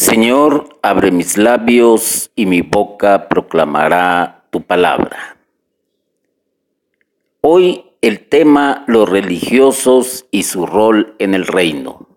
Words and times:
Señor, 0.00 0.78
abre 0.80 1.10
mis 1.10 1.36
labios 1.36 2.30
y 2.34 2.46
mi 2.46 2.62
boca 2.62 3.28
proclamará 3.28 4.46
tu 4.48 4.62
palabra. 4.62 5.36
Hoy 7.42 7.84
el 8.00 8.26
tema 8.26 8.82
los 8.86 9.06
religiosos 9.06 10.24
y 10.30 10.44
su 10.44 10.64
rol 10.64 11.16
en 11.18 11.34
el 11.34 11.46
reino. 11.46 12.08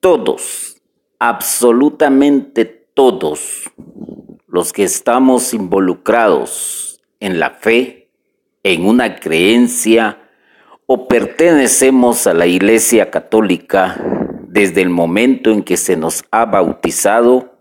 Todos, 0.00 0.80
absolutamente 1.18 2.64
todos 2.64 3.70
los 4.46 4.72
que 4.72 4.84
estamos 4.84 5.52
involucrados 5.52 6.98
en 7.20 7.38
la 7.38 7.50
fe, 7.50 8.08
en 8.62 8.86
una 8.86 9.16
creencia 9.16 10.30
o 10.86 11.08
pertenecemos 11.08 12.26
a 12.26 12.32
la 12.32 12.46
Iglesia 12.46 13.10
Católica, 13.10 14.25
desde 14.56 14.80
el 14.80 14.88
momento 14.88 15.50
en 15.50 15.62
que 15.62 15.76
se 15.76 15.98
nos 15.98 16.24
ha 16.30 16.46
bautizado, 16.46 17.58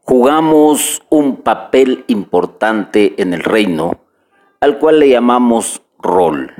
jugamos 0.00 1.00
un 1.08 1.36
papel 1.42 2.04
importante 2.08 3.14
en 3.18 3.34
el 3.34 3.44
reino, 3.44 4.00
al 4.58 4.80
cual 4.80 4.98
le 4.98 5.10
llamamos 5.10 5.82
rol. 5.96 6.52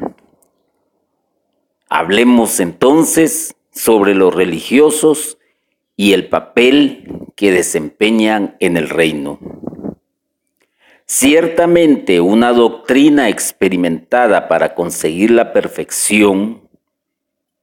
Hablemos 1.89 2.61
entonces 2.61 3.57
sobre 3.73 4.15
los 4.15 4.33
religiosos 4.33 5.39
y 5.97 6.13
el 6.13 6.29
papel 6.29 7.33
que 7.35 7.51
desempeñan 7.51 8.55
en 8.61 8.77
el 8.77 8.89
reino. 8.89 9.41
Ciertamente 11.05 12.21
una 12.21 12.53
doctrina 12.53 13.29
experimentada 13.29 14.47
para 14.47 14.77
conseguir 14.77 15.33
la 15.33 15.53
perfección 15.53 16.64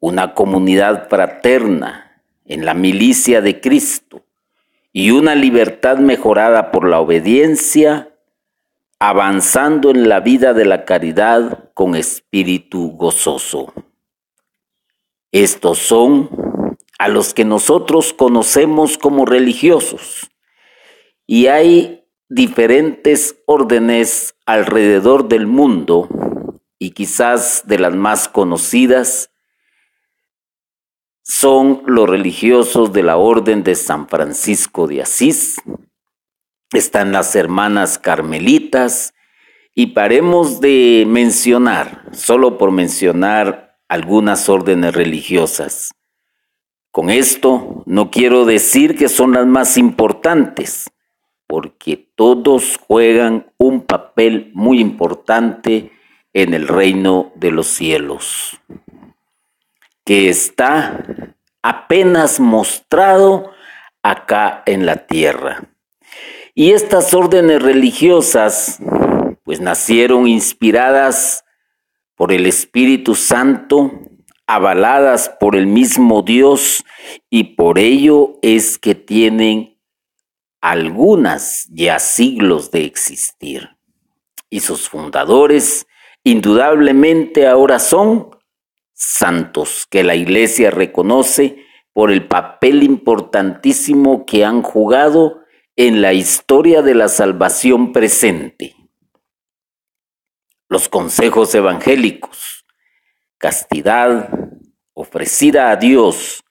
una 0.01 0.33
comunidad 0.33 1.07
fraterna 1.07 2.21
en 2.45 2.65
la 2.65 2.73
milicia 2.73 3.39
de 3.39 3.61
Cristo 3.61 4.25
y 4.91 5.11
una 5.11 5.35
libertad 5.35 5.99
mejorada 5.99 6.71
por 6.71 6.89
la 6.89 6.99
obediencia, 6.99 8.13
avanzando 8.99 9.91
en 9.91 10.09
la 10.09 10.19
vida 10.19 10.53
de 10.53 10.65
la 10.65 10.83
caridad 10.83 11.71
con 11.73 11.95
espíritu 11.95 12.91
gozoso. 12.97 13.73
Estos 15.31 15.77
son 15.77 16.29
a 16.99 17.07
los 17.07 17.33
que 17.33 17.45
nosotros 17.45 18.11
conocemos 18.11 18.97
como 18.97 19.25
religiosos 19.25 20.29
y 21.25 21.47
hay 21.47 22.05
diferentes 22.27 23.35
órdenes 23.45 24.35
alrededor 24.45 25.27
del 25.27 25.45
mundo 25.45 26.09
y 26.79 26.91
quizás 26.91 27.63
de 27.67 27.77
las 27.77 27.95
más 27.95 28.27
conocidas 28.27 29.30
son 31.23 31.83
los 31.85 32.09
religiosos 32.09 32.93
de 32.93 33.03
la 33.03 33.17
Orden 33.17 33.63
de 33.63 33.75
San 33.75 34.07
Francisco 34.07 34.87
de 34.87 35.01
Asís, 35.01 35.55
están 36.71 37.11
las 37.11 37.35
hermanas 37.35 37.99
carmelitas, 37.99 39.13
y 39.73 39.87
paremos 39.87 40.59
de 40.59 41.05
mencionar, 41.07 42.05
solo 42.11 42.57
por 42.57 42.71
mencionar 42.71 43.79
algunas 43.87 44.49
órdenes 44.49 44.93
religiosas. 44.93 45.91
Con 46.91 47.09
esto 47.09 47.83
no 47.85 48.11
quiero 48.11 48.45
decir 48.45 48.97
que 48.97 49.07
son 49.07 49.31
las 49.31 49.45
más 49.45 49.77
importantes, 49.77 50.89
porque 51.47 52.11
todos 52.15 52.77
juegan 52.85 53.51
un 53.57 53.81
papel 53.81 54.51
muy 54.53 54.79
importante 54.79 55.91
en 56.33 56.53
el 56.53 56.67
reino 56.67 57.31
de 57.35 57.51
los 57.51 57.67
cielos 57.67 58.59
que 60.11 60.27
está 60.27 61.05
apenas 61.61 62.41
mostrado 62.41 63.53
acá 64.03 64.61
en 64.65 64.85
la 64.85 65.07
tierra. 65.07 65.63
Y 66.53 66.71
estas 66.71 67.13
órdenes 67.13 67.61
religiosas 67.61 68.77
pues 69.45 69.61
nacieron 69.61 70.27
inspiradas 70.27 71.45
por 72.17 72.33
el 72.33 72.45
Espíritu 72.45 73.15
Santo, 73.15 73.89
avaladas 74.47 75.31
por 75.39 75.55
el 75.55 75.65
mismo 75.65 76.23
Dios 76.23 76.83
y 77.29 77.55
por 77.55 77.79
ello 77.79 78.37
es 78.41 78.77
que 78.77 78.95
tienen 78.95 79.79
algunas 80.59 81.69
ya 81.69 81.99
siglos 81.99 82.69
de 82.69 82.83
existir. 82.83 83.77
Y 84.49 84.59
sus 84.59 84.89
fundadores 84.89 85.87
indudablemente 86.25 87.47
ahora 87.47 87.79
son 87.79 88.40
santos 89.01 89.87
que 89.89 90.03
la 90.03 90.13
Iglesia 90.13 90.69
reconoce 90.69 91.65
por 91.91 92.11
el 92.11 92.27
papel 92.27 92.83
importantísimo 92.83 94.27
que 94.27 94.45
han 94.45 94.61
jugado 94.61 95.41
en 95.75 96.03
la 96.03 96.13
historia 96.13 96.83
de 96.83 96.93
la 96.93 97.07
salvación 97.07 97.93
presente. 97.93 98.75
Los 100.69 100.87
consejos 100.87 101.53
evangélicos, 101.55 102.63
castidad 103.39 104.29
ofrecida 104.93 105.71
a 105.71 105.77
Dios, 105.77 106.43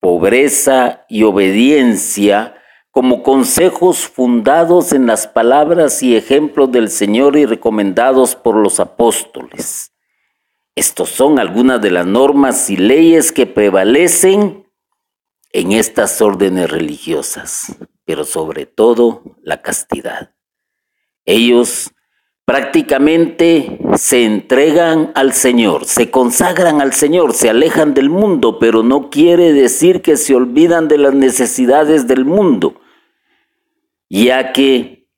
pobreza 0.00 1.04
y 1.08 1.22
obediencia 1.22 2.56
como 2.90 3.22
consejos 3.22 4.08
fundados 4.08 4.92
en 4.92 5.06
las 5.06 5.28
palabras 5.28 6.02
y 6.02 6.16
ejemplos 6.16 6.72
del 6.72 6.90
Señor 6.90 7.36
y 7.36 7.46
recomendados 7.46 8.34
por 8.34 8.56
los 8.56 8.80
apóstoles 8.80 9.92
estos 10.76 11.08
son 11.08 11.38
algunas 11.38 11.80
de 11.80 11.90
las 11.90 12.06
normas 12.06 12.68
y 12.68 12.76
leyes 12.76 13.32
que 13.32 13.46
prevalecen 13.46 14.66
en 15.52 15.72
estas 15.72 16.20
órdenes 16.20 16.70
religiosas, 16.70 17.74
pero 18.04 18.24
sobre 18.24 18.66
todo 18.66 19.22
la 19.42 19.62
castidad. 19.62 20.34
Ellos 21.24 21.92
prácticamente 22.44 23.78
se 23.96 24.24
entregan 24.24 25.12
al 25.14 25.32
Señor, 25.32 25.86
se 25.86 26.10
consagran 26.10 26.82
al 26.82 26.92
Señor, 26.92 27.32
se 27.32 27.48
alejan 27.48 27.94
del 27.94 28.10
mundo, 28.10 28.58
pero 28.58 28.82
no 28.82 29.08
quiere 29.08 29.54
decir 29.54 30.02
que 30.02 30.18
se 30.18 30.34
olvidan 30.34 30.88
de 30.88 30.98
las 30.98 31.14
necesidades 31.14 32.06
del 32.06 32.26
mundo, 32.26 32.78
ya 34.10 34.52
que 34.52 35.08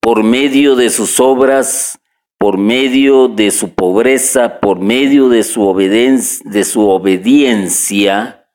por 0.00 0.24
medio 0.24 0.74
de 0.74 0.90
sus 0.90 1.20
obras 1.20 2.00
por 2.38 2.58
medio 2.58 3.28
de 3.28 3.50
su 3.50 3.74
pobreza, 3.74 4.60
por 4.60 4.78
medio 4.78 5.28
de 5.28 5.42
su, 5.42 5.62
obediencia, 6.88 8.48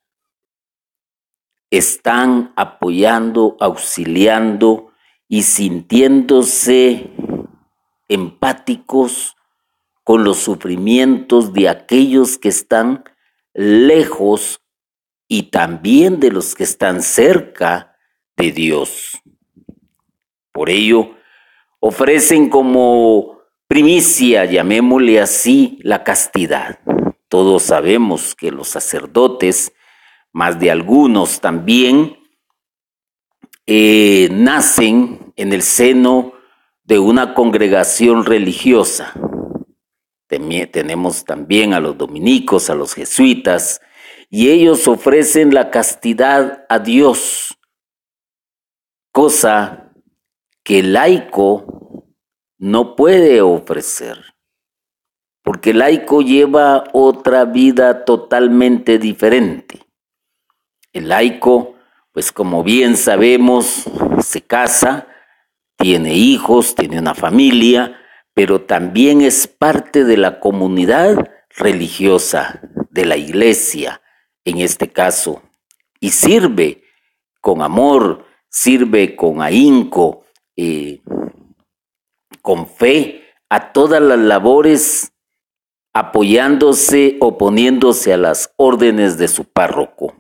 están 1.72 2.53
apoyando, 2.56 3.58
auxiliando 3.59 4.92
y 5.28 5.44
sintiéndose 5.44 7.09
empáticos 8.08 9.36
con 10.03 10.24
los 10.24 10.38
sufrimientos 10.38 11.53
de 11.53 11.69
aquellos 11.69 12.38
que 12.38 12.50
están 12.50 13.03
lejos 13.53 14.62
y 15.28 15.44
también 15.44 16.19
de 16.19 16.31
los 16.31 16.56
que 16.56 16.66
están 16.66 17.02
cerca 17.02 17.98
de 18.36 18.52
Dios. 18.52 19.22
Por 20.52 20.69
ello, 20.69 21.16
ofrecen 21.80 22.50
como 22.50 23.41
primicia, 23.72 24.44
llamémosle 24.44 25.22
así, 25.22 25.80
la 25.82 26.04
castidad. 26.04 26.80
Todos 27.30 27.64
sabemos 27.64 28.36
que 28.36 28.52
los 28.52 28.68
sacerdotes, 28.68 29.72
más 30.34 30.59
de 30.59 30.72
algunos 30.72 31.40
también, 31.40 32.18
eh, 33.66 34.28
nacen 34.30 35.31
en 35.38 35.54
el 35.54 35.62
seno 35.62 36.34
de 36.84 37.00
una 37.00 37.34
congregación 37.34 38.26
religiosa. 38.26 39.14
Tenemos 40.28 41.24
también 41.24 41.74
a 41.74 41.80
los 41.80 41.98
dominicos, 41.98 42.69
a 42.69 42.75
los 42.75 42.94
jesuitas, 42.94 43.80
y 44.30 44.50
ellos 44.50 44.86
ofrecen 44.90 45.54
la 45.54 45.72
castidad 45.72 46.66
a 46.68 46.80
Dios, 46.80 47.57
cosa 49.13 49.94
que 50.62 50.80
el 50.80 50.92
laico 50.92 51.81
no 52.62 52.96
puede 52.96 53.42
ofrecer, 53.42 54.36
porque 55.42 55.72
el 55.72 55.80
laico 55.80 56.22
lleva 56.22 56.84
otra 56.94 57.44
vida 57.46 58.06
totalmente 58.06 59.00
diferente. 59.00 59.80
El 60.94 61.10
laico, 61.10 61.74
pues 62.12 62.31
como 62.31 62.63
bien 62.63 62.98
sabemos, 62.98 63.86
se 64.24 64.42
casa, 64.42 65.08
tiene 65.75 66.13
hijos, 66.13 66.75
tiene 66.75 67.00
una 67.00 67.16
familia, 67.16 68.00
pero 68.36 68.62
también 68.62 69.22
es 69.22 69.48
parte 69.48 70.04
de 70.04 70.18
la 70.18 70.40
comunidad 70.40 71.31
religiosa, 71.57 72.62
de 72.92 73.06
la 73.06 73.18
iglesia, 73.18 74.04
en 74.46 74.60
este 74.60 74.88
caso, 74.88 75.42
y 76.00 76.12
sirve 76.12 76.84
con 77.42 77.64
amor, 77.64 78.28
sirve 78.50 79.16
con 79.16 79.42
ahínco, 79.42 80.25
eh, 80.56 81.02
con 82.42 82.68
fe 82.68 83.24
a 83.50 83.72
todas 83.74 84.02
las 84.02 84.20
labores, 84.20 85.12
apoyándose, 85.94 87.18
oponiéndose 87.20 88.14
a 88.14 88.18
las 88.18 88.54
órdenes 88.58 89.18
de 89.18 89.28
su 89.28 89.46
párroco. 89.46 90.16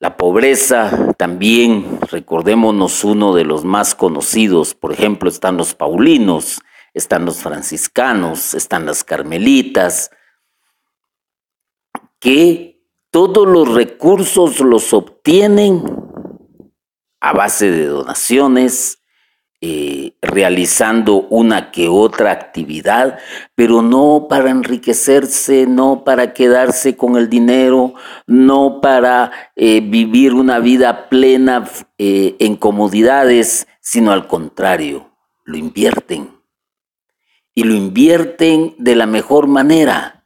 La 0.00 0.16
pobreza 0.16 1.12
también, 1.16 1.98
recordémonos 2.02 3.02
uno 3.02 3.34
de 3.34 3.44
los 3.44 3.64
más 3.64 3.96
conocidos, 3.96 4.74
por 4.74 4.92
ejemplo, 4.92 5.28
están 5.28 5.56
los 5.56 5.74
paulinos, 5.74 6.60
están 6.94 7.24
los 7.24 7.38
franciscanos, 7.38 8.54
están 8.54 8.86
las 8.86 9.02
carmelitas, 9.02 10.12
que 12.20 12.80
todos 13.10 13.46
los 13.48 13.74
recursos 13.74 14.60
los 14.60 14.92
obtienen 14.92 15.82
a 17.20 17.32
base 17.32 17.70
de 17.70 17.86
donaciones, 17.86 18.97
eh, 19.60 20.12
realizando 20.22 21.26
una 21.30 21.72
que 21.72 21.88
otra 21.88 22.30
actividad, 22.30 23.18
pero 23.56 23.82
no 23.82 24.28
para 24.30 24.50
enriquecerse, 24.50 25.66
no 25.66 26.04
para 26.04 26.32
quedarse 26.32 26.96
con 26.96 27.16
el 27.16 27.28
dinero, 27.28 27.94
no 28.28 28.80
para 28.80 29.32
eh, 29.56 29.80
vivir 29.80 30.34
una 30.34 30.60
vida 30.60 31.08
plena 31.08 31.68
eh, 31.98 32.36
en 32.38 32.54
comodidades, 32.54 33.66
sino 33.80 34.12
al 34.12 34.28
contrario, 34.28 35.10
lo 35.44 35.56
invierten. 35.56 36.40
Y 37.52 37.64
lo 37.64 37.74
invierten 37.74 38.76
de 38.78 38.94
la 38.94 39.06
mejor 39.06 39.48
manera, 39.48 40.24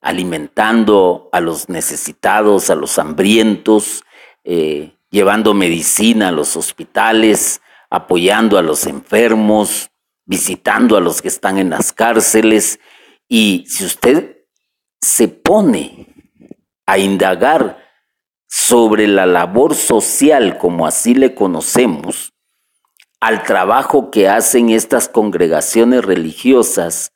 alimentando 0.00 1.28
a 1.30 1.40
los 1.40 1.68
necesitados, 1.68 2.70
a 2.70 2.74
los 2.74 2.98
hambrientos, 2.98 4.02
llevando 5.10 5.52
medicina 5.52 6.28
a 6.28 6.32
los 6.32 6.56
hospitales, 6.56 7.60
apoyando 7.90 8.58
a 8.58 8.62
los 8.62 8.86
enfermos, 8.86 9.90
visitando 10.24 10.96
a 10.96 11.00
los 11.00 11.22
que 11.22 11.28
están 11.28 11.58
en 11.58 11.70
las 11.70 11.92
cárceles. 11.92 12.80
Y 13.28 13.64
si 13.68 13.84
usted 13.84 14.38
se 15.00 15.28
pone 15.28 16.08
a 16.86 16.98
indagar 16.98 17.84
sobre 18.46 19.06
la 19.08 19.26
labor 19.26 19.74
social, 19.74 20.58
como 20.58 20.86
así 20.86 21.14
le 21.14 21.34
conocemos, 21.34 22.32
al 23.20 23.42
trabajo 23.42 24.10
que 24.10 24.28
hacen 24.28 24.70
estas 24.70 25.08
congregaciones 25.08 26.04
religiosas, 26.04 27.12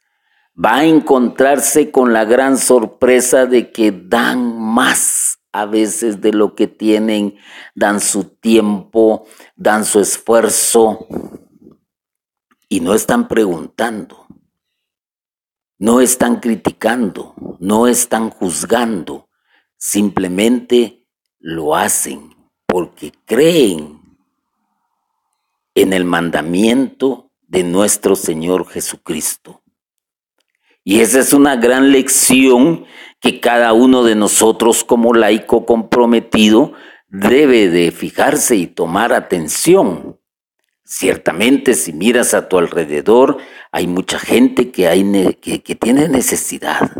va 0.62 0.76
a 0.78 0.84
encontrarse 0.84 1.90
con 1.90 2.12
la 2.12 2.24
gran 2.24 2.58
sorpresa 2.58 3.46
de 3.46 3.70
que 3.70 3.92
dan 3.92 4.58
más 4.58 5.38
a 5.52 5.66
veces 5.66 6.20
de 6.20 6.32
lo 6.32 6.54
que 6.54 6.68
tienen, 6.68 7.36
dan 7.74 8.00
su 8.00 8.24
tiempo, 8.24 9.26
dan 9.60 9.84
su 9.84 10.00
esfuerzo 10.00 11.06
y 12.66 12.80
no 12.80 12.94
están 12.94 13.28
preguntando, 13.28 14.26
no 15.78 16.00
están 16.00 16.40
criticando, 16.40 17.34
no 17.58 17.86
están 17.86 18.30
juzgando, 18.30 19.28
simplemente 19.76 21.06
lo 21.38 21.76
hacen 21.76 22.34
porque 22.66 23.12
creen 23.26 24.00
en 25.74 25.92
el 25.92 26.06
mandamiento 26.06 27.30
de 27.42 27.62
nuestro 27.62 28.16
Señor 28.16 28.66
Jesucristo. 28.66 29.62
Y 30.84 31.00
esa 31.00 31.18
es 31.18 31.34
una 31.34 31.56
gran 31.56 31.92
lección 31.92 32.86
que 33.20 33.40
cada 33.40 33.74
uno 33.74 34.04
de 34.04 34.14
nosotros 34.14 34.84
como 34.84 35.12
laico 35.12 35.66
comprometido 35.66 36.72
debe 37.10 37.68
de 37.68 37.90
fijarse 37.90 38.56
y 38.56 38.66
tomar 38.66 39.12
atención. 39.12 40.18
Ciertamente, 40.84 41.74
si 41.74 41.92
miras 41.92 42.34
a 42.34 42.48
tu 42.48 42.58
alrededor, 42.58 43.38
hay 43.70 43.86
mucha 43.86 44.18
gente 44.18 44.70
que, 44.70 44.88
hay 44.88 45.34
que, 45.34 45.74
tiene 45.74 46.08
necesidad, 46.08 46.90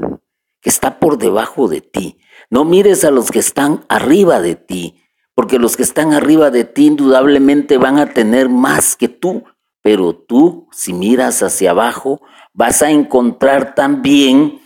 que 0.61 0.71
está 0.71 1.01
por 1.01 1.19
debajo 1.19 1.69
de 1.69 1.81
ti. 1.81 2.19
No 2.51 2.65
mires 2.65 3.05
a 3.05 3.11
los 3.11 3.31
que 3.31 3.39
están 3.39 3.85
arriba 3.89 4.41
de 4.41 4.57
ti, 4.57 5.01
porque 5.35 5.59
los 5.59 5.77
que 5.77 5.83
están 5.83 6.13
arriba 6.13 6.51
de 6.51 6.65
ti 6.65 6.87
indudablemente 6.87 7.79
van 7.79 7.99
a 7.99 8.13
tener 8.13 8.49
más 8.49 8.97
que 8.97 9.09
tú, 9.09 9.45
pero 9.83 10.15
tú, 10.15 10.69
si 10.73 10.93
miras 10.93 11.43
hacia 11.43 11.71
abajo, 11.71 12.21
vas 12.53 12.83
a 12.83 12.91
encontrar 12.91 13.75
también 13.75 14.61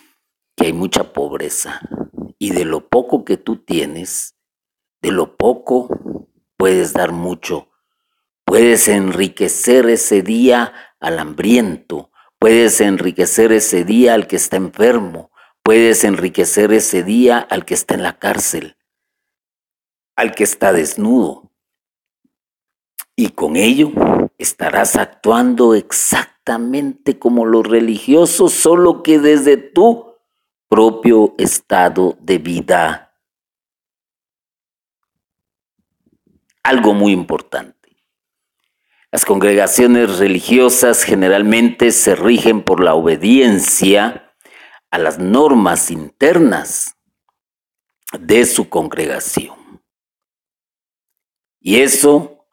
que 0.57 0.67
hay 0.67 0.73
mucha 0.73 1.13
pobreza 1.13 1.81
y 2.39 2.51
de 2.51 2.65
lo 2.65 2.89
poco 2.89 3.25
que 3.25 3.37
tú 3.37 3.57
tienes, 3.57 4.34
de 5.05 5.13
lo 5.13 5.37
poco 5.37 6.27
puedes 6.57 6.95
dar 6.95 7.13
mucho. 7.13 7.69
Puedes 8.47 8.89
enriquecer 8.89 9.87
ese 9.91 10.23
día 10.23 10.73
al 10.99 11.19
hambriento, 11.19 12.11
puedes 12.39 12.81
enriquecer 12.81 13.53
ese 13.53 13.85
día 13.85 14.15
al 14.15 14.27
que 14.27 14.37
está 14.37 14.57
enfermo, 14.57 15.31
puedes 15.63 16.05
enriquecer 16.05 16.73
ese 16.73 17.03
día 17.03 17.39
al 17.39 17.67
que 17.67 17.75
está 17.75 17.93
en 17.95 18.03
la 18.03 18.19
cárcel, 18.19 18.79
al 20.17 20.35
que 20.35 20.45
está 20.45 20.73
desnudo. 20.73 21.53
Y 23.15 23.29
con 23.29 23.57
ello 23.57 23.93
estarás 24.39 24.97
actuando 24.97 25.75
exactamente 25.75 27.19
como 27.19 27.45
los 27.45 27.67
religiosos, 27.67 28.55
solo 28.55 29.03
que 29.03 29.19
desde 29.19 29.59
tú 29.59 30.15
propio 30.71 31.35
estado 31.37 32.17
de 32.23 32.39
vida. 32.39 33.14
Algo 36.65 36.95
muy 36.95 37.13
importante. 37.13 37.75
Las 39.13 39.25
congregaciones 39.25 40.19
religiosas 40.19 41.05
generalmente 41.05 41.93
se 41.93 42.17
rigen 42.17 42.63
por 42.63 42.83
la 42.83 42.95
obediencia 42.95 44.35
a 44.91 44.99
las 44.99 45.19
normas 45.19 45.91
internas 45.91 46.97
de 48.19 48.45
su 48.47 48.69
congregación. 48.69 49.55
Y 51.61 51.77
eso 51.77 52.47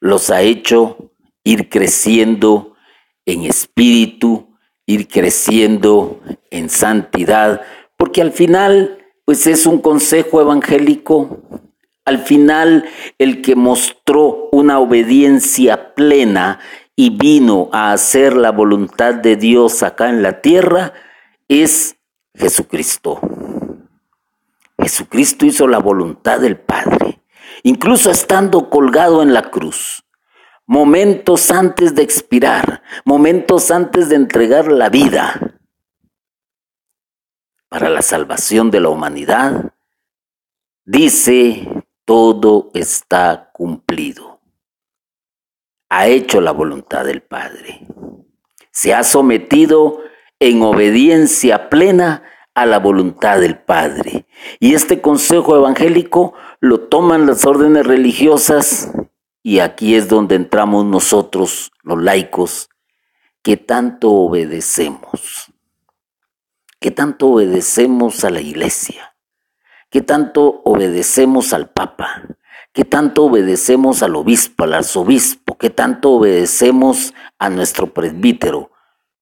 los 0.00 0.30
ha 0.30 0.42
hecho 0.42 1.12
ir 1.42 1.68
creciendo 1.68 2.76
en 3.24 3.44
espíritu, 3.44 4.56
ir 4.86 5.08
creciendo 5.08 6.20
en 6.50 6.68
santidad, 6.68 7.62
porque 7.96 8.22
al 8.22 8.32
final, 8.32 8.98
pues 9.24 9.46
es 9.46 9.66
un 9.66 9.80
consejo 9.80 10.40
evangélico. 10.40 11.42
Al 12.04 12.18
final, 12.18 12.84
el 13.18 13.40
que 13.40 13.56
mostró 13.56 14.48
una 14.52 14.78
obediencia 14.78 15.94
plena 15.94 16.60
y 16.96 17.10
vino 17.10 17.70
a 17.72 17.92
hacer 17.92 18.36
la 18.36 18.50
voluntad 18.50 19.14
de 19.14 19.36
Dios 19.36 19.82
acá 19.82 20.08
en 20.10 20.22
la 20.22 20.40
tierra 20.40 20.92
es 21.48 21.96
Jesucristo. 22.34 23.20
Jesucristo 24.78 25.46
hizo 25.46 25.66
la 25.66 25.78
voluntad 25.78 26.40
del 26.40 26.58
Padre, 26.58 27.20
incluso 27.62 28.10
estando 28.10 28.68
colgado 28.68 29.22
en 29.22 29.32
la 29.32 29.50
cruz 29.50 30.04
momentos 30.66 31.50
antes 31.50 31.94
de 31.94 32.02
expirar, 32.02 32.82
momentos 33.04 33.70
antes 33.70 34.08
de 34.08 34.16
entregar 34.16 34.70
la 34.70 34.88
vida 34.88 35.58
para 37.68 37.88
la 37.88 38.02
salvación 38.02 38.70
de 38.70 38.80
la 38.80 38.88
humanidad, 38.88 39.74
dice, 40.84 41.68
todo 42.04 42.70
está 42.74 43.50
cumplido. 43.52 44.40
Ha 45.88 46.08
hecho 46.08 46.40
la 46.40 46.52
voluntad 46.52 47.04
del 47.04 47.22
Padre. 47.22 47.86
Se 48.70 48.94
ha 48.94 49.04
sometido 49.04 50.00
en 50.40 50.62
obediencia 50.62 51.68
plena 51.70 52.24
a 52.54 52.66
la 52.66 52.78
voluntad 52.78 53.40
del 53.40 53.58
Padre. 53.58 54.26
Y 54.60 54.74
este 54.74 55.00
consejo 55.00 55.56
evangélico 55.56 56.34
lo 56.60 56.80
toman 56.80 57.26
las 57.26 57.44
órdenes 57.44 57.86
religiosas 57.86 58.92
y 59.42 59.58
aquí 59.58 59.94
es 59.94 60.08
donde 60.08 60.36
entramos 60.36 60.86
nosotros, 60.86 61.70
los 61.82 62.02
laicos, 62.02 62.70
que 63.42 63.58
tanto 63.58 64.10
obedecemos, 64.10 65.52
que 66.80 66.90
tanto 66.90 67.28
obedecemos 67.28 68.24
a 68.24 68.30
la 68.30 68.40
iglesia, 68.40 69.13
que 69.94 70.02
tanto 70.02 70.60
obedecemos 70.64 71.52
al 71.52 71.68
Papa, 71.68 72.22
que 72.72 72.84
tanto 72.84 73.26
obedecemos 73.26 74.02
al 74.02 74.16
obispo, 74.16 74.64
al 74.64 74.74
arzobispo, 74.74 75.56
que 75.56 75.70
tanto 75.70 76.10
obedecemos 76.10 77.14
a 77.38 77.48
nuestro 77.48 77.94
presbítero, 77.94 78.72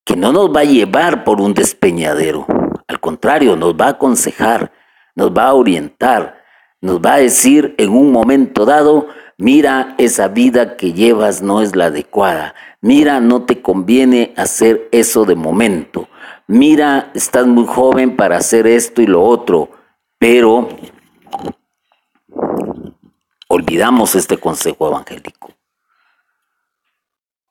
que 0.03 0.17
no 0.17 0.33
nos 0.33 0.49
va 0.49 0.61
a 0.61 0.65
llevar 0.65 1.25
por 1.25 1.43
un 1.43 1.53
despeñadero, 1.53 2.47
al 2.89 3.01
contrario, 3.01 3.55
nos 3.55 3.75
va 3.75 3.85
a 3.85 3.91
aconsejar, 3.91 4.73
nos 5.15 5.31
va 5.31 5.49
a 5.49 5.53
orientar, 5.53 6.43
nos 6.81 7.03
va 7.03 7.17
a 7.17 7.19
decir 7.19 7.75
en 7.77 7.91
un 7.91 8.11
momento 8.11 8.65
dado, 8.65 9.09
Mira, 9.37 9.95
esa 9.99 10.29
vida 10.29 10.77
que 10.79 10.95
llevas 10.95 11.43
no 11.43 11.61
es 11.61 11.77
la 11.77 11.87
adecuada. 11.87 12.55
Mira, 12.81 13.21
no 13.21 13.43
te 13.43 13.61
conviene 13.61 14.33
hacer 14.37 14.89
eso 14.91 15.25
de 15.27 15.35
momento. 15.35 16.09
Mira, 16.47 17.11
estás 17.13 17.47
muy 17.47 17.67
joven 17.67 18.17
para 18.17 18.39
hacer 18.39 18.67
esto 18.67 19.03
y 19.03 19.07
lo 19.07 19.23
otro. 19.23 19.82
Pero 20.23 20.69
olvidamos 23.49 24.15
este 24.15 24.39
consejo 24.39 24.87
evangélico. 24.87 25.53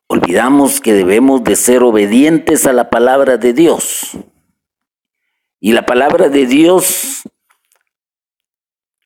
Olvidamos 0.08 0.80
que 0.80 0.94
debemos 0.94 1.44
de 1.44 1.58
ser 1.58 1.84
obedientes 1.84 2.66
a 2.66 2.72
la 2.72 2.90
palabra 2.90 3.36
de 3.36 3.52
Dios. 3.52 4.12
Y 5.60 5.74
la 5.74 5.86
palabra 5.86 6.30
de 6.30 6.46
Dios 6.46 7.24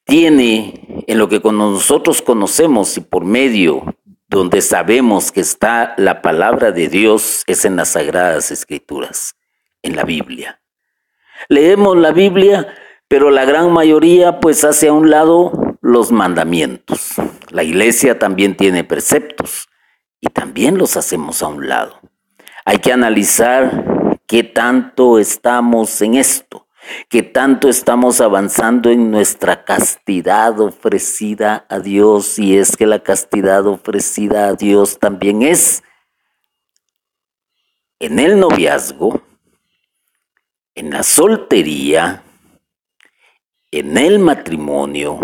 tiene 0.03 1.03
en 1.07 1.17
lo 1.17 1.27
que 1.27 1.39
nosotros 1.39 2.22
conocemos 2.22 2.95
y 2.98 3.01
por 3.01 3.25
medio 3.25 3.95
donde 4.27 4.62
sabemos 4.62 5.31
que 5.31 5.41
está 5.41 5.95
la 5.98 6.22
palabra 6.22 6.72
de 6.72 6.88
Dios 6.88 7.43
es 7.48 7.65
en 7.65 7.77
las 7.77 7.93
sagradas 7.93 8.51
escrituras, 8.51 9.36
en 9.81 9.95
la 9.95 10.03
Biblia. 10.03 10.62
Leemos 11.50 11.98
la 11.98 12.12
Biblia, 12.12 12.72
pero 13.15 13.31
la 13.31 13.45
gran 13.45 13.72
mayoría 13.72 14.41
pues 14.41 14.65
hace 14.65 14.89
a 14.89 14.91
un 14.91 15.10
lado 15.10 15.77
los 15.79 16.12
mandamientos. 16.12 17.13
La 17.50 17.63
iglesia 17.63 18.19
también 18.19 18.57
tiene 18.57 18.84
preceptos 18.84 19.69
y 20.19 20.27
también 20.27 20.77
los 20.77 20.98
hacemos 20.98 21.41
a 21.41 21.48
un 21.48 21.69
lado. 21.69 21.98
Hay 22.65 22.79
que 22.79 22.91
analizar 22.91 24.19
qué 24.27 24.43
tanto 24.43 25.17
estamos 25.17 26.01
en 26.01 26.15
esto, 26.15 26.67
qué 27.07 27.24
tanto 27.24 27.69
estamos 27.69 28.19
avanzando 28.19 28.89
en 28.89 29.12
nuestra 29.12 29.63
castidad 29.63 30.60
ofrecida 30.60 31.65
a 31.69 31.79
Dios 31.79 32.38
y 32.38 32.57
es 32.57 32.75
que 32.75 32.86
la 32.86 33.00
castidad 33.00 33.65
ofrecida 33.65 34.50
a 34.50 34.55
Dios 34.55 35.00
también 35.00 35.41
es 35.41 35.84
en 37.98 38.19
el 38.19 38.38
noviazgo, 38.38 39.22
en 40.75 40.89
la 40.89 41.01
soltería, 41.01 42.22
en 43.79 43.98
el 43.98 44.20
matrimonio, 44.20 45.20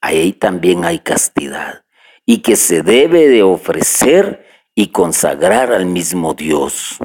ahí 0.00 0.32
también 0.32 0.84
hay 0.84 1.00
castidad 1.00 1.84
y 2.26 2.38
que 2.38 2.56
se 2.56 2.82
debe 2.82 3.28
de 3.28 3.42
ofrecer 3.42 4.46
y 4.74 4.88
consagrar 4.88 5.72
al 5.72 5.86
mismo 5.86 6.34
Dios. 6.34 6.98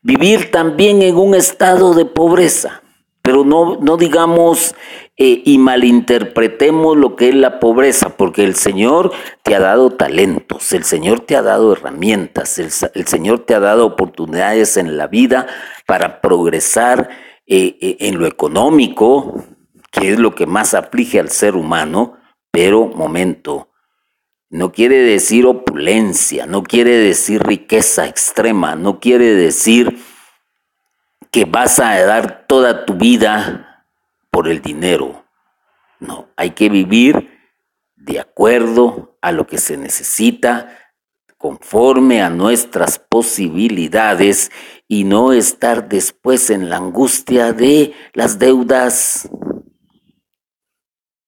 Vivir 0.00 0.50
también 0.50 1.02
en 1.02 1.16
un 1.16 1.34
estado 1.34 1.94
de 1.94 2.04
pobreza, 2.04 2.82
pero 3.22 3.44
no, 3.44 3.78
no 3.80 3.96
digamos 3.96 4.74
eh, 5.16 5.42
y 5.44 5.58
malinterpretemos 5.58 6.96
lo 6.96 7.16
que 7.16 7.28
es 7.28 7.34
la 7.34 7.60
pobreza, 7.60 8.16
porque 8.16 8.44
el 8.44 8.54
Señor 8.54 9.12
te 9.42 9.54
ha 9.54 9.60
dado 9.60 9.90
talentos, 9.90 10.72
el 10.72 10.84
Señor 10.84 11.20
te 11.20 11.36
ha 11.36 11.42
dado 11.42 11.72
herramientas, 11.72 12.58
el, 12.58 12.70
Señor 13.06 13.40
te 13.40 13.54
ha 13.54 13.60
dado 13.60 13.86
oportunidades 13.86 14.76
en 14.76 14.96
la 14.96 15.06
vida 15.06 15.46
para 15.86 16.20
progresar 16.20 17.08
eh, 17.46 17.76
eh, 17.80 17.96
en 18.00 18.18
lo 18.18 18.26
económico, 18.26 19.44
que 19.94 20.12
es 20.12 20.18
lo 20.18 20.34
que 20.34 20.46
más 20.46 20.74
aflige 20.74 21.20
al 21.20 21.30
ser 21.30 21.54
humano, 21.54 22.18
pero 22.50 22.88
momento, 22.88 23.70
no 24.50 24.72
quiere 24.72 24.98
decir 24.98 25.46
opulencia, 25.46 26.46
no 26.46 26.64
quiere 26.64 26.96
decir 26.96 27.42
riqueza 27.42 28.06
extrema, 28.06 28.74
no 28.74 28.98
quiere 28.98 29.34
decir 29.34 29.98
que 31.30 31.44
vas 31.44 31.78
a 31.78 31.96
dar 32.04 32.46
toda 32.48 32.84
tu 32.84 32.94
vida 32.94 33.86
por 34.30 34.48
el 34.48 34.60
dinero. 34.60 35.24
No, 36.00 36.28
hay 36.36 36.50
que 36.50 36.68
vivir 36.68 37.30
de 37.94 38.18
acuerdo 38.18 39.16
a 39.22 39.30
lo 39.30 39.46
que 39.46 39.58
se 39.58 39.76
necesita, 39.76 40.76
conforme 41.38 42.20
a 42.20 42.30
nuestras 42.30 42.98
posibilidades 42.98 44.50
y 44.88 45.04
no 45.04 45.32
estar 45.32 45.88
después 45.88 46.50
en 46.50 46.68
la 46.68 46.78
angustia 46.78 47.52
de 47.52 47.92
las 48.12 48.38
deudas, 48.38 49.28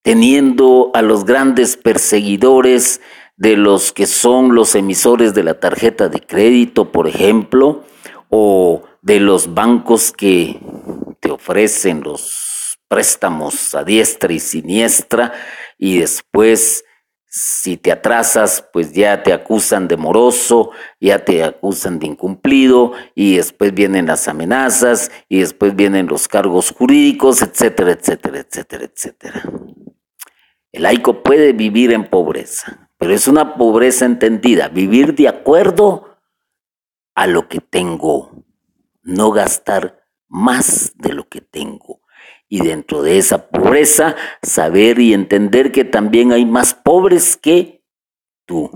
teniendo 0.06 0.92
a 0.94 1.02
los 1.02 1.24
grandes 1.24 1.76
perseguidores 1.76 3.00
de 3.36 3.56
los 3.56 3.92
que 3.92 4.06
son 4.06 4.54
los 4.54 4.76
emisores 4.76 5.34
de 5.34 5.42
la 5.42 5.58
tarjeta 5.58 6.08
de 6.08 6.20
crédito, 6.20 6.92
por 6.92 7.08
ejemplo, 7.08 7.82
o 8.28 8.84
de 9.02 9.18
los 9.18 9.52
bancos 9.52 10.12
que 10.12 10.60
te 11.18 11.32
ofrecen 11.32 12.04
los 12.04 12.78
préstamos 12.86 13.74
a 13.74 13.82
diestra 13.82 14.32
y 14.32 14.38
siniestra 14.38 15.32
y 15.76 15.98
después 15.98 16.84
si 17.28 17.76
te 17.76 17.90
atrasas, 17.90 18.64
pues 18.72 18.92
ya 18.92 19.24
te 19.24 19.32
acusan 19.32 19.88
de 19.88 19.96
moroso, 19.96 20.70
ya 21.00 21.24
te 21.24 21.42
acusan 21.42 21.98
de 21.98 22.06
incumplido 22.06 22.92
y 23.16 23.38
después 23.38 23.74
vienen 23.74 24.06
las 24.06 24.28
amenazas 24.28 25.10
y 25.28 25.40
después 25.40 25.74
vienen 25.74 26.06
los 26.06 26.28
cargos 26.28 26.70
jurídicos, 26.70 27.42
etcétera, 27.42 27.90
etcétera, 27.90 28.38
etcétera, 28.38 28.84
etcétera. 28.84 29.42
El 30.76 30.82
laico 30.82 31.22
puede 31.22 31.54
vivir 31.54 31.90
en 31.90 32.04
pobreza, 32.04 32.90
pero 32.98 33.14
es 33.14 33.28
una 33.28 33.54
pobreza 33.54 34.04
entendida, 34.04 34.68
vivir 34.68 35.14
de 35.14 35.26
acuerdo 35.26 36.18
a 37.14 37.26
lo 37.26 37.48
que 37.48 37.60
tengo, 37.60 38.44
no 39.02 39.30
gastar 39.30 40.04
más 40.28 40.92
de 40.96 41.14
lo 41.14 41.30
que 41.30 41.40
tengo. 41.40 42.02
Y 42.46 42.60
dentro 42.60 43.00
de 43.00 43.16
esa 43.16 43.48
pobreza, 43.48 44.16
saber 44.42 44.98
y 44.98 45.14
entender 45.14 45.72
que 45.72 45.84
también 45.84 46.30
hay 46.30 46.44
más 46.44 46.74
pobres 46.74 47.38
que 47.38 47.82
tú. 48.44 48.70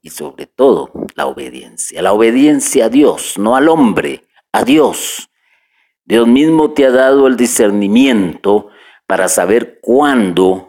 Y 0.00 0.08
sobre 0.08 0.46
todo, 0.46 0.90
la 1.16 1.26
obediencia. 1.26 2.00
La 2.00 2.14
obediencia 2.14 2.86
a 2.86 2.88
Dios, 2.88 3.36
no 3.38 3.56
al 3.56 3.68
hombre, 3.68 4.24
a 4.52 4.64
Dios. 4.64 5.28
Dios 6.02 6.26
mismo 6.26 6.70
te 6.70 6.86
ha 6.86 6.90
dado 6.90 7.26
el 7.26 7.36
discernimiento 7.36 8.70
para 9.06 9.28
saber 9.28 9.80
cuándo 9.82 10.65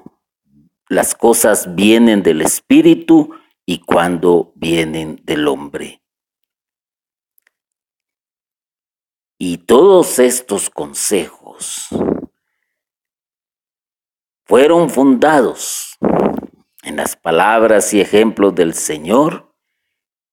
las 0.89 1.15
cosas 1.15 1.75
vienen 1.75 2.23
del 2.23 2.41
espíritu 2.41 3.35
y 3.65 3.79
cuando 3.79 4.53
vienen 4.55 5.21
del 5.23 5.47
hombre. 5.47 6.01
Y 9.37 9.59
todos 9.59 10.17
estos 10.19 10.69
consejos 10.69 11.89
fueron 14.45 14.89
fundados 14.89 15.97
en 16.83 16.95
las 16.95 17.15
palabras 17.17 17.93
y 17.93 18.01
ejemplos 18.01 18.55
del 18.55 18.73
Señor 18.73 19.53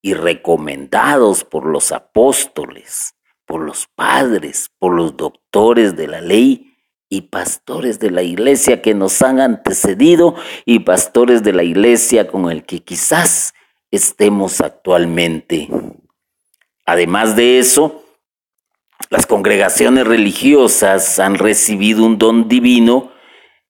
y 0.01 0.15
recomendados 0.15 1.45
por 1.45 1.67
los 1.67 1.91
apóstoles, 1.91 3.15
por 3.45 3.61
los 3.61 3.89
padres, 3.89 4.71
por 4.79 4.95
los 4.95 5.17
doctores 5.17 5.97
de 5.97 6.07
la 6.07 6.21
ley 6.21 6.74
y 7.15 7.21
pastores 7.23 8.01
de 8.01 8.11
la 8.11 8.23
iglesia 8.23 8.83
que 8.83 8.93
nos 8.93 9.23
han 9.23 9.39
antecedido 9.39 10.35
y 10.65 10.81
pastores 10.81 11.45
de 11.45 11.53
la 11.53 11.63
iglesia 11.63 12.27
con 12.27 12.51
el 12.51 12.65
que 12.65 12.83
quizás 12.83 13.55
estemos 13.93 14.61
actualmente. 14.61 15.69
Además 16.85 17.37
de 17.37 17.61
eso, 17.61 18.05
las 19.11 19.27
congregaciones 19.27 20.09
religiosas 20.09 21.21
han 21.21 21.37
recibido 21.37 22.05
un 22.05 22.19
don 22.19 22.49
divino 22.49 23.13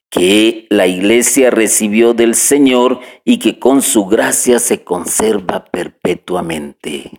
que 0.09 0.67
la 0.71 0.87
iglesia 0.87 1.51
recibió 1.51 2.15
del 2.15 2.35
Señor 2.35 3.01
y 3.25 3.39
que 3.41 3.59
con 3.59 3.83
su 3.83 4.07
gracia 4.07 4.59
se 4.59 4.85
conserva 4.85 5.67
perpetuamente, 5.67 7.11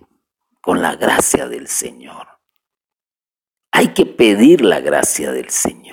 con 0.61 0.81
la 0.81 0.95
gracia 0.95 1.47
del 1.47 1.67
Señor. 1.67 2.27
Hay 3.71 3.89
que 3.89 4.05
pedir 4.05 4.61
la 4.61 4.79
gracia 4.79 5.31
del 5.31 5.49
Señor. 5.49 5.84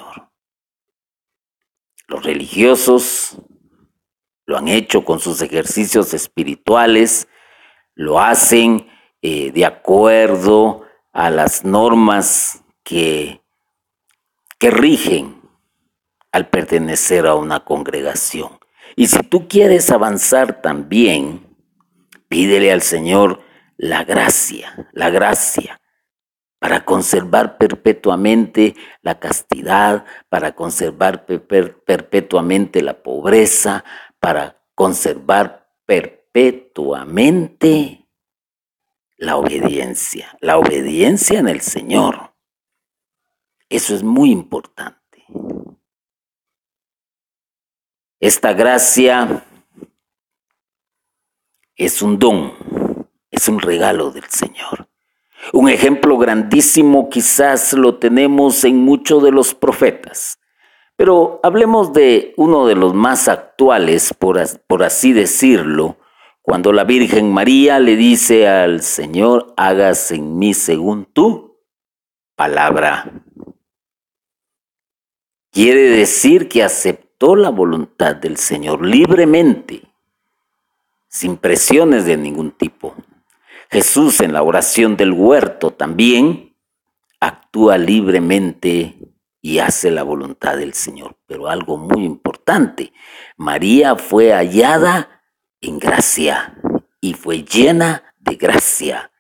Los 2.07 2.25
religiosos 2.25 3.39
lo 4.47 4.59
han 4.59 4.69
hecho 4.69 5.05
con 5.05 5.21
sus 5.21 5.41
ejercicios 5.43 6.15
espirituales, 6.15 7.29
lo 7.95 8.21
hacen 8.21 8.89
eh, 9.21 9.53
de 9.53 9.65
acuerdo 9.65 10.85
a 11.13 11.31
las 11.31 11.65
normas 11.65 12.65
que, 12.83 13.43
que 14.59 14.71
rigen 14.71 15.41
al 16.33 16.49
pertenecer 16.49 17.27
a 17.27 17.35
una 17.35 17.65
congregación. 17.65 18.59
Y 18.97 19.07
si 19.07 19.23
tú 19.23 19.49
quieres 19.49 19.91
avanzar 19.91 20.61
también, 20.63 21.47
pídele 22.29 22.73
al 22.73 22.83
Señor 22.83 23.43
la 23.77 24.05
gracia, 24.05 24.89
la 24.93 25.11
gracia 25.11 25.82
para 26.63 26.85
conservar 26.85 27.59
perpetuamente 27.59 28.77
la 29.01 29.19
castidad, 29.19 30.05
para 30.29 30.55
conservar 30.55 31.27
perpetuamente 31.27 32.83
la 32.83 33.03
pobreza, 33.03 33.85
para 34.21 34.63
conservar 34.77 35.75
perpetuamente 35.87 38.07
la 39.17 39.39
obediencia, 39.39 40.39
la 40.41 40.57
obediencia 40.57 41.41
en 41.41 41.49
el 41.49 41.63
Señor. 41.63 42.33
Eso 43.69 43.97
es 43.97 44.05
muy 44.05 44.31
importante. 44.31 45.27
Esta 48.21 48.53
gracia 48.53 49.45
es 51.75 52.03
un 52.03 52.21
don, 52.21 52.53
es 53.33 53.49
un 53.49 53.59
regalo 53.59 54.13
del 54.13 54.27
Señor. 54.27 54.92
Un 55.51 55.69
ejemplo 55.69 56.19
grandísimo 56.19 57.11
quizás 57.11 57.73
lo 57.73 57.97
tenemos 57.97 58.63
en 58.63 58.77
muchos 58.77 59.23
de 59.25 59.33
los 59.33 59.55
profetas, 59.55 60.39
pero 60.97 61.41
hablemos 61.43 61.93
de 61.93 62.33
uno 62.37 62.67
de 62.67 62.77
los 62.77 62.95
más 62.95 63.27
actuales, 63.27 64.15
por, 64.15 64.39
así 64.85 65.13
decirlo, 65.13 65.97
cuando 66.43 66.73
la 66.73 66.85
Virgen 66.85 67.33
María 67.33 67.81
le 67.81 67.97
dice 67.97 68.49
al 68.49 68.83
Señor, 68.83 69.53
hagas 69.57 70.13
en 70.13 70.39
mí 70.39 70.55
según 70.55 71.07
tu 71.07 71.59
palabra. 72.37 73.11
Quiere 75.51 75.83
decir 75.83 76.49
que 76.49 76.63
aceptó 76.63 77.35
la 77.35 77.51
voluntad 77.51 78.15
del 78.15 78.37
Señor 78.37 78.87
libremente, 78.87 79.83
sin 81.09 81.37
presiones 81.37 82.07
de 82.07 82.17
ningún 82.17 82.53
tipo. 82.53 82.95
Jesús 83.73 84.21
en 84.21 84.35
la 84.35 84.43
oración 84.43 84.99
del 84.99 85.13
huerto 85.13 85.71
también 85.71 86.59
actúa 87.21 87.79
libremente 87.79 88.99
y 89.41 89.61
hace 89.61 89.91
la 89.91 90.03
voluntad 90.03 90.59
del 90.59 90.75
Señor. 90.75 91.17
Pero 91.27 91.49
algo 91.49 91.79
muy 91.79 92.05
importante, 92.05 92.93
María 93.39 93.97
fue 93.97 94.35
hallada 94.35 95.23
en 95.63 95.79
gracia 95.79 96.55
y 97.01 97.15
fue 97.15 97.45
llena 97.45 98.15
de 98.19 98.35
gracia. 98.35 99.11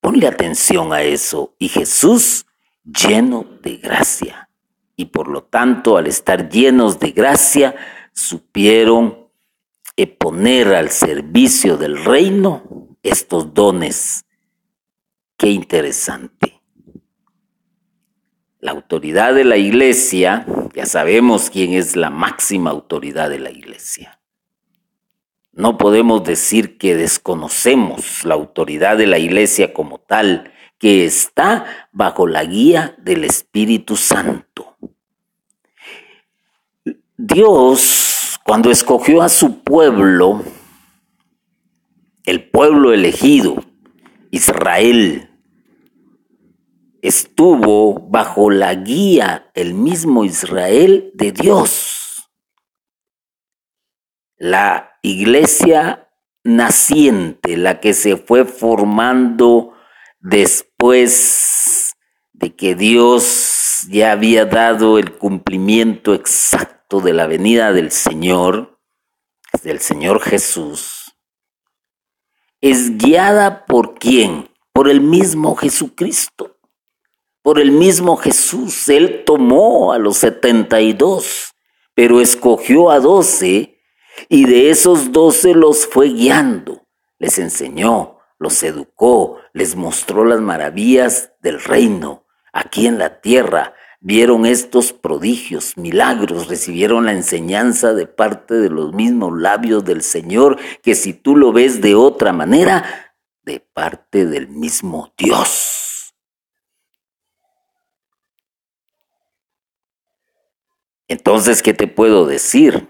Ponle 0.00 0.26
atención 0.26 0.92
a 0.92 1.02
eso. 1.02 1.54
Y 1.60 1.68
Jesús 1.68 2.46
lleno 2.82 3.46
de 3.62 3.76
gracia. 3.76 4.50
Y 4.96 5.04
por 5.04 5.28
lo 5.28 5.44
tanto, 5.44 5.98
al 5.98 6.08
estar 6.08 6.48
llenos 6.48 6.98
de 6.98 7.12
gracia, 7.12 7.76
supieron 8.12 9.30
poner 10.18 10.74
al 10.74 10.90
servicio 10.90 11.76
del 11.76 12.04
reino 12.04 12.93
estos 13.04 13.54
dones. 13.54 14.24
Qué 15.36 15.50
interesante. 15.50 16.60
La 18.58 18.72
autoridad 18.72 19.34
de 19.34 19.44
la 19.44 19.58
iglesia, 19.58 20.46
ya 20.74 20.86
sabemos 20.86 21.50
quién 21.50 21.74
es 21.74 21.94
la 21.94 22.10
máxima 22.10 22.70
autoridad 22.70 23.30
de 23.30 23.38
la 23.38 23.50
iglesia. 23.50 24.18
No 25.52 25.78
podemos 25.78 26.24
decir 26.24 26.78
que 26.78 26.96
desconocemos 26.96 28.24
la 28.24 28.34
autoridad 28.34 28.96
de 28.96 29.06
la 29.06 29.18
iglesia 29.18 29.72
como 29.72 29.98
tal, 29.98 30.52
que 30.78 31.04
está 31.04 31.88
bajo 31.92 32.26
la 32.26 32.44
guía 32.44 32.96
del 32.98 33.24
Espíritu 33.24 33.96
Santo. 33.96 34.76
Dios, 37.16 38.40
cuando 38.44 38.70
escogió 38.70 39.22
a 39.22 39.28
su 39.28 39.60
pueblo, 39.60 40.42
el 42.24 42.50
pueblo 42.50 42.92
elegido, 42.92 43.64
Israel, 44.30 45.30
estuvo 47.02 48.00
bajo 48.08 48.50
la 48.50 48.74
guía, 48.74 49.50
el 49.54 49.74
mismo 49.74 50.24
Israel, 50.24 51.10
de 51.14 51.32
Dios. 51.32 52.30
La 54.36 54.98
iglesia 55.02 56.10
naciente, 56.42 57.56
la 57.56 57.80
que 57.80 57.92
se 57.92 58.16
fue 58.16 58.44
formando 58.44 59.74
después 60.20 61.94
de 62.32 62.54
que 62.54 62.74
Dios 62.74 63.86
ya 63.88 64.12
había 64.12 64.46
dado 64.46 64.98
el 64.98 65.12
cumplimiento 65.12 66.14
exacto 66.14 67.00
de 67.00 67.12
la 67.12 67.26
venida 67.26 67.72
del 67.72 67.90
Señor, 67.90 68.80
del 69.62 69.80
Señor 69.80 70.20
Jesús, 70.20 70.93
es 72.64 72.96
guiada 72.96 73.66
por 73.66 73.98
quién? 73.98 74.48
Por 74.72 74.88
el 74.88 75.02
mismo 75.02 75.54
Jesucristo. 75.54 76.56
Por 77.42 77.60
el 77.60 77.70
mismo 77.72 78.16
Jesús. 78.16 78.88
Él 78.88 79.24
tomó 79.26 79.92
a 79.92 79.98
los 79.98 80.16
setenta 80.16 80.80
y 80.80 80.94
dos, 80.94 81.52
pero 81.94 82.22
escogió 82.22 82.90
a 82.90 83.00
doce 83.00 83.82
y 84.30 84.46
de 84.46 84.70
esos 84.70 85.12
doce 85.12 85.52
los 85.52 85.86
fue 85.86 86.08
guiando. 86.08 86.86
Les 87.18 87.38
enseñó, 87.38 88.20
los 88.38 88.62
educó, 88.62 89.40
les 89.52 89.76
mostró 89.76 90.24
las 90.24 90.40
maravillas 90.40 91.32
del 91.42 91.62
reino. 91.62 92.24
Aquí 92.50 92.86
en 92.86 92.98
la 92.98 93.20
tierra 93.20 93.74
vieron 94.04 94.44
estos 94.44 94.92
prodigios, 94.92 95.78
milagros, 95.78 96.46
recibieron 96.48 97.06
la 97.06 97.12
enseñanza 97.12 97.94
de 97.94 98.06
parte 98.06 98.52
de 98.52 98.68
los 98.68 98.92
mismos 98.92 99.32
labios 99.40 99.82
del 99.82 100.02
Señor, 100.02 100.58
que 100.82 100.94
si 100.94 101.14
tú 101.14 101.36
lo 101.36 101.54
ves 101.54 101.80
de 101.80 101.94
otra 101.94 102.34
manera, 102.34 103.16
de 103.44 103.60
parte 103.60 104.26
del 104.26 104.48
mismo 104.48 105.14
Dios. 105.16 106.14
Entonces, 111.08 111.62
¿qué 111.62 111.72
te 111.72 111.86
puedo 111.86 112.26
decir? 112.26 112.86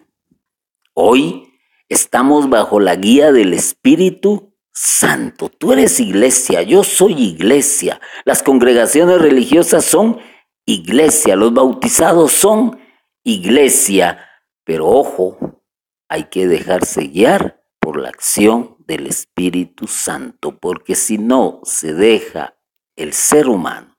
Hoy 0.95 1.49
estamos 1.89 2.49
bajo 2.49 2.81
la 2.81 2.97
guía 2.97 3.31
del 3.31 3.55
Espíritu 3.55 4.53
Santo. 4.73 5.49
Tú 5.49 5.73
eres 5.73 6.01
iglesia, 6.01 6.63
yo 6.63 6.83
soy 6.83 7.13
iglesia. 7.13 8.01
Las 8.25 8.43
congregaciones 8.43 9.21
religiosas 9.21 9.85
son 9.85 10.19
iglesia, 10.67 11.37
los 11.37 11.53
bautizados 11.53 12.33
son 12.33 12.79
iglesia. 13.23 14.29
Pero 14.65 14.89
ojo, 14.89 15.63
hay 16.09 16.25
que 16.25 16.47
dejarse 16.47 17.09
guiar 17.09 17.63
por 17.79 18.01
la 18.01 18.09
acción 18.09 18.77
del 18.87 19.07
Espíritu 19.07 19.87
Santo, 19.87 20.59
porque 20.59 20.95
si 20.95 21.19
no 21.19 21.61
se 21.65 21.93
deja 21.93 22.57
el 22.97 23.13
ser 23.13 23.49
humano 23.49 23.95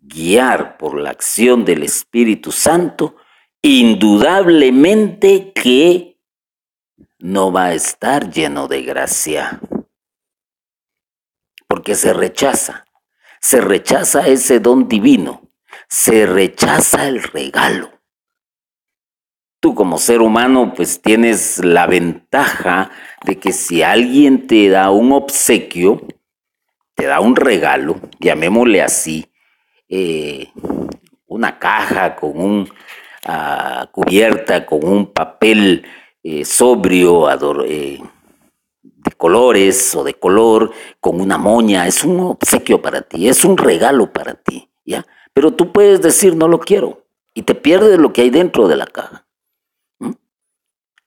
guiar 0.00 0.78
por 0.78 0.98
la 0.98 1.10
acción 1.10 1.64
del 1.64 1.82
Espíritu 1.82 2.52
Santo, 2.52 3.16
indudablemente 3.62 5.52
que 5.52 6.20
no 7.18 7.52
va 7.52 7.66
a 7.66 7.74
estar 7.74 8.30
lleno 8.30 8.68
de 8.68 8.82
gracia, 8.82 9.60
porque 11.66 11.94
se 11.94 12.12
rechaza, 12.12 12.86
se 13.40 13.60
rechaza 13.60 14.26
ese 14.28 14.60
don 14.60 14.88
divino, 14.88 15.47
se 15.88 16.26
rechaza 16.26 17.08
el 17.08 17.22
regalo. 17.22 17.90
Tú 19.60 19.74
como 19.74 19.98
ser 19.98 20.20
humano 20.20 20.72
pues 20.76 21.02
tienes 21.02 21.64
la 21.64 21.86
ventaja 21.86 22.90
de 23.24 23.38
que 23.38 23.52
si 23.52 23.82
alguien 23.82 24.46
te 24.46 24.68
da 24.68 24.90
un 24.90 25.12
obsequio, 25.12 26.00
te 26.94 27.06
da 27.06 27.20
un 27.20 27.34
regalo, 27.34 28.00
llamémosle 28.20 28.82
así, 28.82 29.26
eh, 29.88 30.52
una 31.26 31.58
caja 31.58 32.14
con 32.14 32.40
un 32.40 32.68
ah, 33.24 33.88
cubierta 33.90 34.66
con 34.66 34.84
un 34.86 35.12
papel 35.12 35.84
eh, 36.22 36.44
sobrio 36.44 37.28
eh, 37.64 38.00
de 38.82 39.10
colores 39.16 39.94
o 39.94 40.04
de 40.04 40.14
color, 40.14 40.72
con 41.00 41.20
una 41.20 41.38
moña, 41.38 41.86
es 41.86 42.04
un 42.04 42.20
obsequio 42.20 42.80
para 42.80 43.02
ti, 43.02 43.28
es 43.28 43.44
un 43.44 43.56
regalo 43.56 44.12
para 44.12 44.34
ti, 44.34 44.68
¿ya? 44.84 45.04
Pero 45.38 45.52
tú 45.52 45.70
puedes 45.70 46.02
decir 46.02 46.34
no 46.34 46.48
lo 46.48 46.58
quiero 46.58 47.06
y 47.32 47.42
te 47.42 47.54
pierdes 47.54 47.96
lo 47.96 48.12
que 48.12 48.22
hay 48.22 48.30
dentro 48.30 48.66
de 48.66 48.74
la 48.74 48.86
caja. 48.86 49.24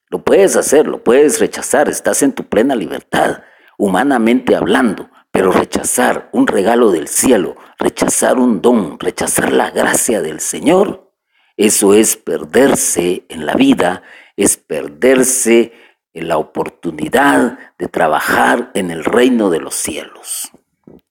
Lo 0.08 0.24
puedes 0.24 0.56
hacer, 0.56 0.86
lo 0.86 1.04
puedes 1.04 1.38
rechazar, 1.38 1.90
estás 1.90 2.22
en 2.22 2.32
tu 2.32 2.44
plena 2.44 2.74
libertad, 2.74 3.42
humanamente 3.76 4.56
hablando, 4.56 5.10
pero 5.30 5.52
rechazar 5.52 6.30
un 6.32 6.46
regalo 6.46 6.90
del 6.90 7.08
cielo, 7.08 7.56
rechazar 7.78 8.38
un 8.38 8.62
don, 8.62 8.98
rechazar 8.98 9.52
la 9.52 9.70
gracia 9.70 10.22
del 10.22 10.40
Señor, 10.40 11.12
eso 11.58 11.92
es 11.92 12.16
perderse 12.16 13.26
en 13.28 13.44
la 13.44 13.52
vida, 13.52 14.02
es 14.38 14.56
perderse 14.56 15.74
en 16.14 16.28
la 16.28 16.38
oportunidad 16.38 17.58
de 17.78 17.86
trabajar 17.86 18.70
en 18.72 18.90
el 18.90 19.04
reino 19.04 19.50
de 19.50 19.60
los 19.60 19.74
cielos. 19.74 20.50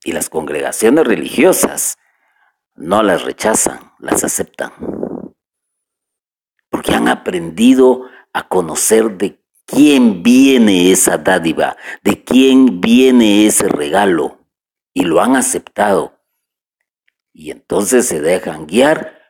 Y 0.03 0.11
las 0.11 0.27
congregaciones 0.27 1.05
religiosas 1.05 1.99
no 2.75 3.03
las 3.03 3.23
rechazan, 3.23 3.91
las 3.99 4.23
aceptan. 4.23 4.71
Porque 6.69 6.93
han 6.93 7.07
aprendido 7.07 8.07
a 8.33 8.47
conocer 8.47 9.17
de 9.17 9.43
quién 9.65 10.23
viene 10.23 10.91
esa 10.91 11.17
dádiva, 11.17 11.77
de 12.03 12.23
quién 12.23 12.81
viene 12.81 13.45
ese 13.45 13.67
regalo, 13.67 14.39
y 14.93 15.03
lo 15.03 15.21
han 15.21 15.35
aceptado. 15.35 16.19
Y 17.33 17.51
entonces 17.51 18.07
se 18.07 18.21
dejan 18.21 18.67
guiar 18.67 19.21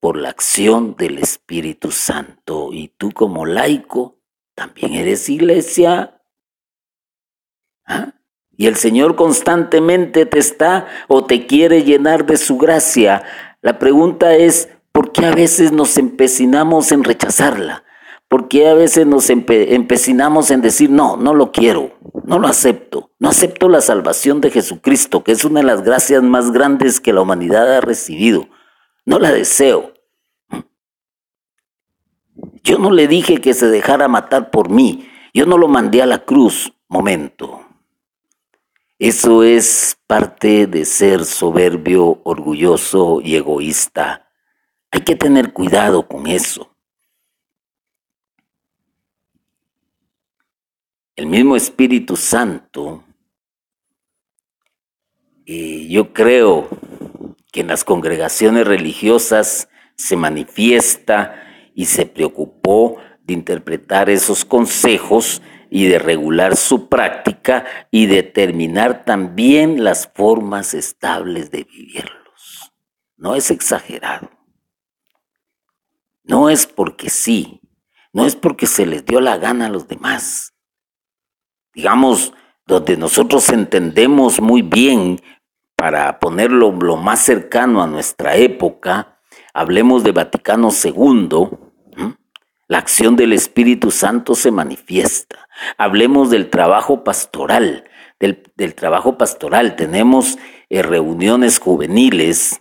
por 0.00 0.16
la 0.16 0.30
acción 0.30 0.96
del 0.96 1.18
Espíritu 1.18 1.90
Santo. 1.90 2.70
Y 2.72 2.88
tú 2.88 3.12
como 3.12 3.44
laico, 3.44 4.22
también 4.54 4.94
eres 4.94 5.28
iglesia. 5.28 6.22
¿Ah? 7.84 8.14
Y 8.60 8.66
el 8.66 8.76
Señor 8.76 9.16
constantemente 9.16 10.26
te 10.26 10.38
está 10.38 10.86
o 11.08 11.24
te 11.24 11.46
quiere 11.46 11.82
llenar 11.82 12.26
de 12.26 12.36
su 12.36 12.58
gracia. 12.58 13.22
La 13.62 13.78
pregunta 13.78 14.36
es, 14.36 14.68
¿por 14.92 15.12
qué 15.12 15.24
a 15.24 15.34
veces 15.34 15.72
nos 15.72 15.96
empecinamos 15.96 16.92
en 16.92 17.02
rechazarla? 17.02 17.84
¿Por 18.28 18.48
qué 18.48 18.68
a 18.68 18.74
veces 18.74 19.06
nos 19.06 19.30
empecinamos 19.30 20.50
en 20.50 20.60
decir, 20.60 20.90
no, 20.90 21.16
no 21.16 21.32
lo 21.32 21.52
quiero, 21.52 21.96
no 22.26 22.38
lo 22.38 22.48
acepto, 22.48 23.12
no 23.18 23.30
acepto 23.30 23.70
la 23.70 23.80
salvación 23.80 24.42
de 24.42 24.50
Jesucristo, 24.50 25.24
que 25.24 25.32
es 25.32 25.42
una 25.46 25.60
de 25.60 25.66
las 25.66 25.82
gracias 25.82 26.22
más 26.22 26.50
grandes 26.50 27.00
que 27.00 27.14
la 27.14 27.22
humanidad 27.22 27.78
ha 27.78 27.80
recibido? 27.80 28.46
No 29.06 29.18
la 29.18 29.32
deseo. 29.32 29.94
Yo 32.62 32.76
no 32.76 32.90
le 32.90 33.08
dije 33.08 33.40
que 33.40 33.54
se 33.54 33.68
dejara 33.68 34.06
matar 34.06 34.50
por 34.50 34.68
mí, 34.68 35.08
yo 35.32 35.46
no 35.46 35.56
lo 35.56 35.66
mandé 35.66 36.02
a 36.02 36.06
la 36.06 36.26
cruz. 36.26 36.74
Momento. 36.88 37.59
Eso 39.00 39.44
es 39.44 39.96
parte 40.06 40.66
de 40.66 40.84
ser 40.84 41.24
soberbio, 41.24 42.20
orgulloso 42.22 43.22
y 43.22 43.34
egoísta. 43.34 44.30
Hay 44.90 45.00
que 45.00 45.16
tener 45.16 45.54
cuidado 45.54 46.06
con 46.06 46.26
eso. 46.26 46.76
El 51.16 51.28
mismo 51.28 51.56
Espíritu 51.56 52.14
Santo, 52.14 53.02
eh, 55.46 55.86
yo 55.88 56.12
creo 56.12 56.68
que 57.52 57.60
en 57.60 57.68
las 57.68 57.84
congregaciones 57.84 58.66
religiosas 58.66 59.70
se 59.96 60.14
manifiesta 60.16 61.42
y 61.74 61.86
se 61.86 62.04
preocupó 62.04 62.98
de 63.22 63.32
interpretar 63.32 64.10
esos 64.10 64.44
consejos 64.44 65.40
y 65.70 65.86
de 65.86 65.98
regular 65.98 66.56
su 66.56 66.88
práctica 66.88 67.64
y 67.90 68.06
determinar 68.06 69.04
también 69.04 69.84
las 69.84 70.08
formas 70.12 70.74
estables 70.74 71.50
de 71.50 71.64
vivirlos. 71.64 72.72
No 73.16 73.36
es 73.36 73.50
exagerado. 73.50 74.30
No 76.24 76.50
es 76.50 76.66
porque 76.66 77.08
sí, 77.08 77.60
no 78.12 78.26
es 78.26 78.36
porque 78.36 78.66
se 78.66 78.84
les 78.84 79.04
dio 79.06 79.20
la 79.20 79.38
gana 79.38 79.66
a 79.66 79.70
los 79.70 79.86
demás. 79.88 80.54
Digamos, 81.72 82.34
donde 82.66 82.96
nosotros 82.96 83.48
entendemos 83.50 84.40
muy 84.40 84.62
bien, 84.62 85.20
para 85.76 86.18
ponerlo 86.18 86.72
lo 86.72 86.96
más 86.96 87.20
cercano 87.20 87.82
a 87.82 87.86
nuestra 87.86 88.36
época, 88.36 89.18
hablemos 89.54 90.04
de 90.04 90.12
Vaticano 90.12 90.68
II, 90.70 91.48
la 92.70 92.78
acción 92.78 93.16
del 93.16 93.32
Espíritu 93.32 93.90
Santo 93.90 94.36
se 94.36 94.52
manifiesta. 94.52 95.48
Hablemos 95.76 96.30
del 96.30 96.50
trabajo 96.50 97.02
pastoral, 97.02 97.90
del, 98.20 98.74
trabajo 98.76 99.18
pastoral. 99.18 99.74
Tenemos 99.74 100.38
eh, 100.68 100.80
reuniones 100.80 101.58
juveniles 101.58 102.60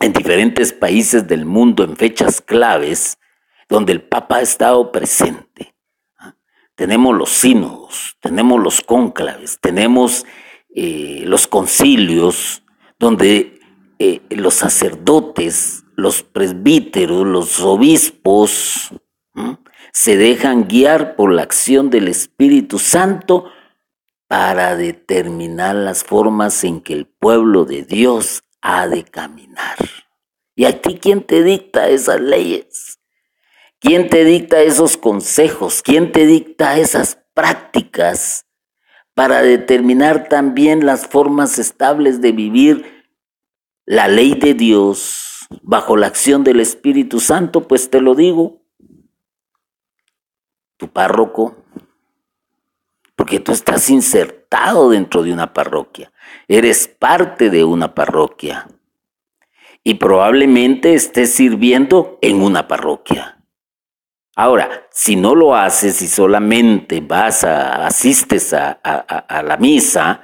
en 0.00 0.12
diferentes 0.12 0.74
países 0.74 1.26
del 1.26 1.46
mundo 1.46 1.82
en 1.82 1.96
fechas 1.96 2.42
claves 2.42 3.16
donde 3.70 3.92
el 3.92 4.02
Papa 4.02 4.36
ha 4.36 4.42
estado 4.42 4.92
presente. 4.92 5.74
Tenemos 6.74 7.16
los 7.16 7.30
sínodos, 7.30 8.18
tenemos 8.20 8.60
los 8.60 8.82
cónclaves, 8.82 9.58
tenemos 9.62 10.26
eh, 10.74 11.22
los 11.24 11.46
concilios, 11.46 12.62
donde 12.98 13.60
eh, 13.98 14.20
los 14.28 14.52
sacerdotes, 14.52 15.83
los 15.96 16.22
presbíteros, 16.22 17.26
los 17.26 17.60
obispos, 17.60 18.90
se 19.92 20.16
dejan 20.16 20.66
guiar 20.66 21.16
por 21.16 21.32
la 21.32 21.42
acción 21.42 21.90
del 21.90 22.08
Espíritu 22.08 22.78
Santo 22.78 23.50
para 24.26 24.76
determinar 24.76 25.74
las 25.76 26.02
formas 26.02 26.64
en 26.64 26.80
que 26.80 26.94
el 26.94 27.06
pueblo 27.06 27.64
de 27.64 27.82
Dios 27.82 28.42
ha 28.60 28.88
de 28.88 29.04
caminar. 29.04 29.76
¿Y 30.56 30.64
a 30.64 30.80
ti 30.80 30.98
quién 31.00 31.22
te 31.22 31.42
dicta 31.42 31.88
esas 31.88 32.20
leyes? 32.20 32.98
¿Quién 33.78 34.08
te 34.08 34.24
dicta 34.24 34.62
esos 34.62 34.96
consejos? 34.96 35.82
¿Quién 35.82 36.10
te 36.10 36.26
dicta 36.26 36.78
esas 36.78 37.18
prácticas 37.34 38.46
para 39.14 39.42
determinar 39.42 40.28
también 40.28 40.86
las 40.86 41.06
formas 41.06 41.58
estables 41.58 42.20
de 42.20 42.32
vivir 42.32 43.06
la 43.84 44.08
ley 44.08 44.34
de 44.34 44.54
Dios 44.54 45.33
bajo 45.62 45.96
la 45.96 46.06
acción 46.06 46.44
del 46.44 46.60
Espíritu 46.60 47.20
Santo? 47.20 47.66
Pues 47.68 47.90
te 47.90 48.00
lo 48.00 48.14
digo, 48.14 48.62
tu 50.76 50.88
párroco, 50.88 51.56
porque 53.16 53.40
tú 53.40 53.52
estás 53.52 53.90
insertado 53.90 54.90
dentro 54.90 55.22
de 55.22 55.32
una 55.32 55.52
parroquia, 55.52 56.12
eres 56.48 56.88
parte 56.88 57.50
de 57.50 57.64
una 57.64 57.94
parroquia 57.94 58.68
y 59.82 59.94
probablemente 59.94 60.94
estés 60.94 61.34
sirviendo 61.34 62.18
en 62.22 62.42
una 62.42 62.66
parroquia. 62.66 63.38
Ahora, 64.36 64.88
si 64.90 65.14
no 65.14 65.34
lo 65.34 65.54
haces 65.54 66.02
y 66.02 66.08
solamente 66.08 67.00
vas 67.00 67.44
a, 67.44 67.86
asistes 67.86 68.52
a, 68.52 68.80
la 69.44 69.56
misa, 69.58 70.22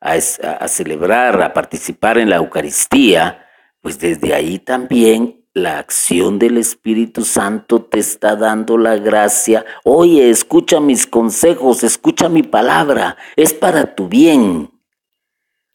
a, 0.00 0.12
a 0.12 0.68
celebrar, 0.68 1.42
a 1.42 1.52
participar 1.52 2.16
en 2.16 2.30
la 2.30 2.36
Eucaristía, 2.36 3.49
pues 3.80 3.98
desde 3.98 4.34
ahí 4.34 4.58
también 4.58 5.40
la 5.52 5.78
acción 5.78 6.38
del 6.38 6.58
Espíritu 6.58 7.24
Santo 7.24 7.82
te 7.84 7.98
está 7.98 8.36
dando 8.36 8.78
la 8.78 8.96
gracia. 8.96 9.64
Oye, 9.84 10.30
escucha 10.30 10.80
mis 10.80 11.06
consejos, 11.06 11.82
escucha 11.82 12.28
mi 12.28 12.42
palabra, 12.42 13.16
es 13.36 13.52
para 13.52 13.94
tu 13.94 14.08
bien. 14.08 14.70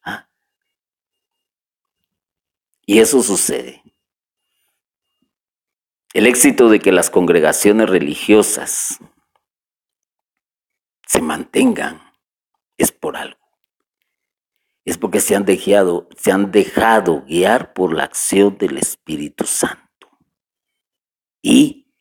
¿Ah? 0.02 0.28
Y 2.86 3.00
eso 3.00 3.22
sucede. 3.22 3.82
El 6.14 6.26
éxito 6.26 6.70
de 6.70 6.78
que 6.78 6.92
las 6.92 7.10
congregaciones 7.10 7.90
religiosas 7.90 8.98
se 11.06 11.20
mantengan 11.20 12.00
es 12.78 12.90
por 12.92 13.16
algo. 13.16 13.45
Es 14.86 14.98
porque 14.98 15.20
se 15.20 15.36
han 15.36 15.44
dejado, 15.44 16.08
se 16.16 16.32
han 16.32 16.52
dejado 16.52 17.24
guiar 17.26 17.74
por 17.74 17.92
la 17.92 18.04
acción 18.04 18.56
del 18.56 18.78
Espíritu 18.78 19.44
Santo. 19.44 20.08
Y 21.42 21.92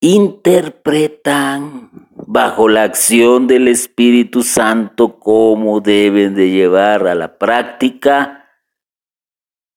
interpretan 0.00 2.08
bajo 2.12 2.68
la 2.68 2.84
acción 2.84 3.48
del 3.48 3.66
Espíritu 3.66 4.44
Santo 4.44 5.18
cómo 5.18 5.80
deben 5.80 6.36
de 6.36 6.50
llevar 6.50 7.08
a 7.08 7.16
la 7.16 7.36
práctica 7.36 8.48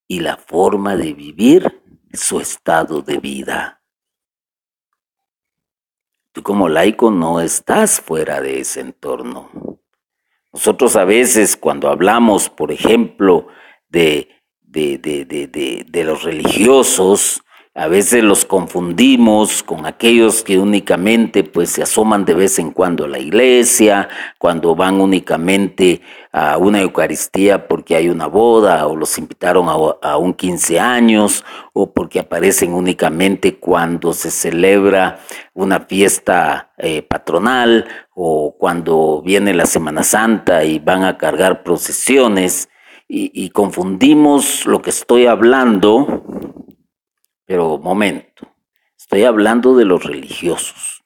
y 0.08 0.20
la 0.20 0.38
forma 0.38 0.96
de 0.96 1.14
vivir 1.14 1.82
su 2.14 2.40
estado 2.40 3.02
de 3.02 3.18
vida. 3.18 3.82
Tú 6.32 6.44
como 6.44 6.70
laico 6.70 7.10
no 7.10 7.42
estás 7.42 8.00
fuera 8.00 8.42
de 8.42 8.60
ese 8.60 8.82
entorno. 8.82 9.73
Nosotros 10.54 10.96
a 10.96 11.04
veces 11.04 11.58
cuando 11.58 11.90
hablamos, 11.90 12.48
por 12.50 12.72
ejemplo, 12.72 13.48
de, 13.90 14.30
de, 14.62 16.04
los 16.06 16.24
religiosos, 16.24 17.44
a 17.76 17.88
veces 17.88 18.24
los 18.24 18.46
confundimos 18.46 19.64
con 19.64 19.88
aquellos 19.88 20.44
que 20.44 20.60
únicamente 20.60 21.44
pues 21.44 21.72
se 21.72 21.82
asoman 21.82 22.24
de 22.24 22.36
vez 22.36 22.60
en 22.60 22.70
cuando 22.70 23.06
a 23.06 23.08
la 23.08 23.18
iglesia, 23.18 24.10
cuando 24.38 24.76
van 24.76 25.02
únicamente 25.02 26.02
a 26.32 26.60
una 26.60 26.82
Eucaristía 26.82 27.68
porque 27.68 27.96
hay 27.96 28.10
una 28.10 28.28
boda 28.28 28.86
o 28.86 28.96
los 28.96 29.18
invitaron 29.18 29.70
a, 29.70 30.18
un 30.18 30.36
15 30.36 30.80
años 30.80 31.44
o 31.74 31.92
porque 31.92 32.20
aparecen 32.20 32.74
únicamente 32.74 33.56
cuando 33.56 34.14
se 34.14 34.30
celebra 34.30 35.20
una 35.56 35.80
fiesta 35.80 36.74
eh, 36.78 37.02
patronal 37.02 37.88
o 38.14 38.56
cuando 38.56 39.24
viene 39.26 39.52
la 39.56 39.66
Semana 39.66 40.04
Santa 40.04 40.64
y 40.64 40.78
van 40.78 41.04
a 41.04 41.18
cargar 41.18 41.64
procesiones. 41.64 42.70
Y 43.16 43.50
confundimos 43.52 44.66
lo 44.66 44.82
que 44.82 44.90
estoy 44.90 45.28
hablando 45.28 46.24
pero 47.46 47.78
momento, 47.78 48.48
estoy 48.98 49.24
hablando 49.24 49.76
de 49.76 49.86
los 49.86 50.04
religiosos, 50.04 51.04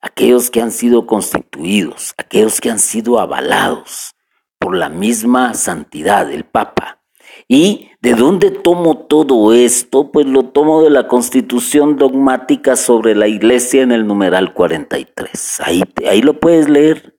aquellos 0.00 0.50
que 0.50 0.60
han 0.60 0.70
sido 0.70 1.06
constituidos, 1.06 2.14
aquellos 2.16 2.60
que 2.60 2.70
han 2.70 2.78
sido 2.78 3.18
avalados 3.18 4.14
por 4.58 4.76
la 4.76 4.88
misma 4.88 5.54
santidad 5.54 6.26
del 6.26 6.44
Papa. 6.44 7.00
¿Y 7.48 7.90
de 8.00 8.14
dónde 8.14 8.50
tomo 8.50 8.96
todo 9.06 9.52
esto? 9.52 10.10
Pues 10.10 10.26
lo 10.26 10.44
tomo 10.44 10.82
de 10.82 10.90
la 10.90 11.08
constitución 11.08 11.96
dogmática 11.96 12.76
sobre 12.76 13.14
la 13.14 13.28
iglesia 13.28 13.82
en 13.82 13.92
el 13.92 14.06
numeral 14.06 14.54
43. 14.54 15.60
Ahí, 15.64 15.82
ahí 16.08 16.22
lo 16.22 16.40
puedes 16.40 16.68
leer. 16.68 17.18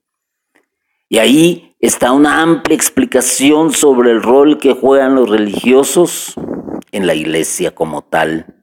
Y 1.09 1.19
ahí 1.19 1.75
está 1.79 2.11
una 2.11 2.41
amplia 2.41 2.75
explicación 2.75 3.71
sobre 3.71 4.11
el 4.11 4.23
rol 4.23 4.57
que 4.57 4.73
juegan 4.73 5.15
los 5.15 5.29
religiosos 5.29 6.35
en 6.95 7.07
la 7.07 7.13
iglesia 7.13 7.75
como 7.75 8.03
tal. 8.03 8.55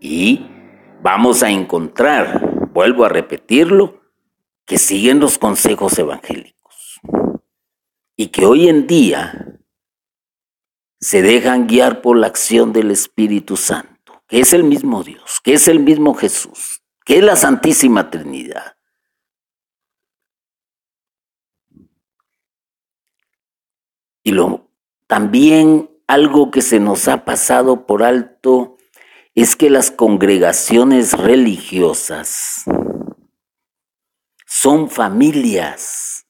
Y 0.00 0.46
vamos 1.02 1.42
a 1.42 1.50
encontrar, 1.50 2.68
vuelvo 2.72 3.04
a 3.04 3.08
repetirlo, 3.08 4.00
que 4.64 4.78
siguen 4.78 5.18
los 5.18 5.36
consejos 5.36 5.98
evangélicos 5.98 7.00
y 8.16 8.28
que 8.28 8.46
hoy 8.46 8.68
en 8.68 8.86
día 8.86 9.58
se 11.00 11.22
dejan 11.22 11.66
guiar 11.66 12.00
por 12.02 12.16
la 12.16 12.28
acción 12.28 12.72
del 12.72 12.92
Espíritu 12.92 13.56
Santo, 13.56 14.22
que 14.28 14.38
es 14.38 14.52
el 14.52 14.62
mismo 14.62 15.02
Dios, 15.02 15.40
que 15.42 15.54
es 15.54 15.66
el 15.66 15.80
mismo 15.80 16.14
Jesús, 16.14 16.84
que 17.04 17.18
es 17.18 17.24
la 17.24 17.34
Santísima 17.34 18.10
Trinidad. 18.10 18.76
Y 24.22 24.30
lo, 24.30 24.70
también 25.08 25.91
algo 26.12 26.50
que 26.50 26.60
se 26.60 26.78
nos 26.78 27.08
ha 27.08 27.24
pasado 27.24 27.86
por 27.86 28.02
alto 28.02 28.76
es 29.34 29.56
que 29.56 29.70
las 29.70 29.90
congregaciones 29.90 31.14
religiosas 31.14 32.64
son 34.46 34.90
familias, 34.90 36.26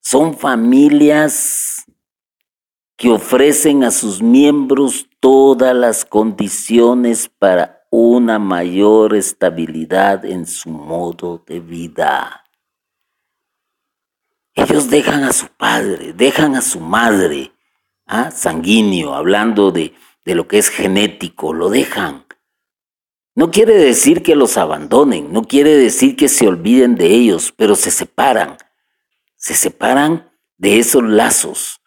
son 0.00 0.38
familias 0.38 1.84
que 2.96 3.10
ofrecen 3.10 3.84
a 3.84 3.90
sus 3.90 4.22
miembros 4.22 5.06
todas 5.20 5.76
las 5.76 6.06
condiciones 6.06 7.28
para 7.28 7.86
una 7.90 8.38
mayor 8.38 9.14
estabilidad 9.14 10.24
en 10.24 10.46
su 10.46 10.70
modo 10.70 11.44
de 11.46 11.60
vida. 11.60 12.44
Ellos 14.54 14.88
dejan 14.88 15.24
a 15.24 15.34
su 15.34 15.46
padre, 15.48 16.14
dejan 16.14 16.54
a 16.54 16.62
su 16.62 16.80
madre, 16.80 17.52
¿ah? 18.10 18.30
sanguíneo, 18.30 19.14
hablando 19.14 19.70
de, 19.70 19.94
de 20.24 20.34
lo 20.34 20.46
que 20.46 20.58
es 20.58 20.68
genético, 20.68 21.54
lo 21.54 21.70
dejan. 21.70 22.26
No 23.34 23.50
quiere 23.50 23.74
decir 23.74 24.22
que 24.22 24.34
los 24.34 24.58
abandonen, 24.58 25.32
no 25.32 25.44
quiere 25.44 25.76
decir 25.76 26.16
que 26.16 26.28
se 26.28 26.48
olviden 26.48 26.96
de 26.96 27.06
ellos, 27.06 27.54
pero 27.56 27.76
se 27.76 27.90
separan. 27.90 28.58
Se 29.36 29.54
separan 29.54 30.30
de 30.58 30.78
esos 30.78 31.02
lazos, 31.02 31.80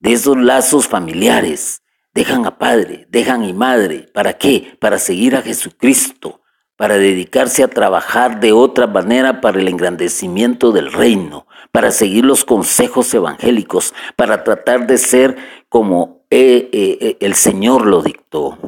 de 0.00 0.12
esos 0.12 0.36
lazos 0.36 0.88
familiares. 0.88 1.82
Dejan 2.12 2.44
a 2.44 2.58
padre, 2.58 3.06
dejan 3.10 3.44
a 3.44 3.52
madre. 3.54 4.06
¿Para 4.12 4.36
qué? 4.36 4.76
Para 4.80 4.98
seguir 4.98 5.36
a 5.36 5.42
Jesucristo, 5.42 6.42
para 6.76 6.98
dedicarse 6.98 7.62
a 7.62 7.68
trabajar 7.68 8.40
de 8.40 8.52
otra 8.52 8.86
manera 8.86 9.40
para 9.40 9.60
el 9.60 9.68
engrandecimiento 9.68 10.72
del 10.72 10.92
reino, 10.92 11.46
para 11.72 11.90
seguir 11.90 12.24
los 12.24 12.44
consejos 12.44 13.12
evangélicos, 13.14 13.94
para 14.16 14.44
tratar 14.44 14.86
de 14.86 14.98
ser 14.98 15.36
como 15.68 16.26
eh, 16.30 16.68
eh, 16.72 16.98
eh, 17.00 17.16
el 17.20 17.34
Señor 17.34 17.86
lo 17.86 18.02
dictó. 18.02 18.58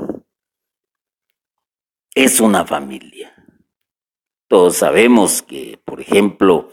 Es 2.15 2.41
una 2.41 2.65
familia. 2.65 3.33
Todos 4.49 4.77
sabemos 4.77 5.43
que, 5.43 5.79
por 5.85 6.01
ejemplo, 6.01 6.73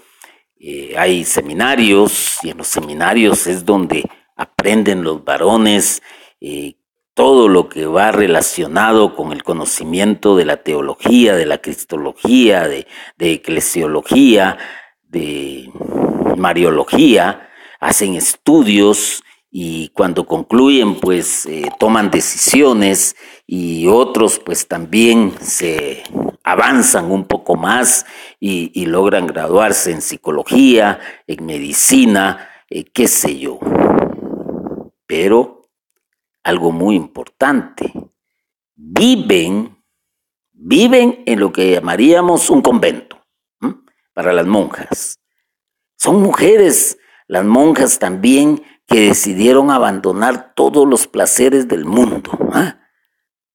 hay 0.97 1.23
seminarios 1.23 2.39
y 2.41 2.49
en 2.49 2.57
los 2.57 2.67
seminarios 2.67 3.45
es 3.45 3.63
donde 3.63 4.03
aprenden 4.35 5.03
los 5.03 5.23
varones 5.23 6.01
todo 7.13 7.47
lo 7.47 7.69
que 7.69 7.85
va 7.85 8.11
relacionado 8.11 9.15
con 9.15 9.31
el 9.31 9.43
conocimiento 9.43 10.35
de 10.35 10.45
la 10.45 10.63
teología, 10.63 11.35
de 11.35 11.45
la 11.45 11.59
cristología, 11.59 12.67
de, 12.67 12.87
de 13.17 13.33
eclesiología, 13.33 14.57
de 15.03 15.69
mariología, 16.35 17.49
hacen 17.79 18.15
estudios 18.15 19.23
y 19.49 19.89
cuando 19.89 20.25
concluyen 20.25 20.99
pues 20.99 21.45
eh, 21.45 21.69
toman 21.79 22.11
decisiones 22.11 23.15
y 23.45 23.87
otros 23.87 24.39
pues 24.39 24.67
también 24.67 25.33
se 25.41 26.03
avanzan 26.43 27.11
un 27.11 27.25
poco 27.25 27.55
más 27.55 28.05
y, 28.39 28.85
logran 28.85 29.27
graduarse 29.27 29.91
en 29.91 30.01
psicología, 30.01 30.99
en 31.27 31.45
medicina, 31.45 32.49
eh, 32.69 32.85
qué 32.85 33.07
sé 33.07 33.37
yo. 33.37 33.59
Pero 35.05 35.63
algo 36.43 36.71
muy 36.71 36.95
importante, 36.95 37.91
viven, 38.75 39.83
viven 40.53 41.23
en 41.25 41.39
lo 41.39 41.51
que 41.51 41.71
llamaríamos 41.71 42.49
un 42.49 42.61
convento 42.61 43.17
para 44.13 44.31
las 44.31 44.45
monjas. 44.45 45.19
Son 45.97 46.21
mujeres, 46.21 46.97
las 47.27 47.43
monjas 47.43 47.99
también, 47.99 48.63
que 48.87 49.01
decidieron 49.01 49.69
abandonar 49.69 50.53
todos 50.55 50.87
los 50.87 51.07
placeres 51.07 51.67
del 51.67 51.85
mundo, 51.85 52.31
¿ah? 52.53 52.77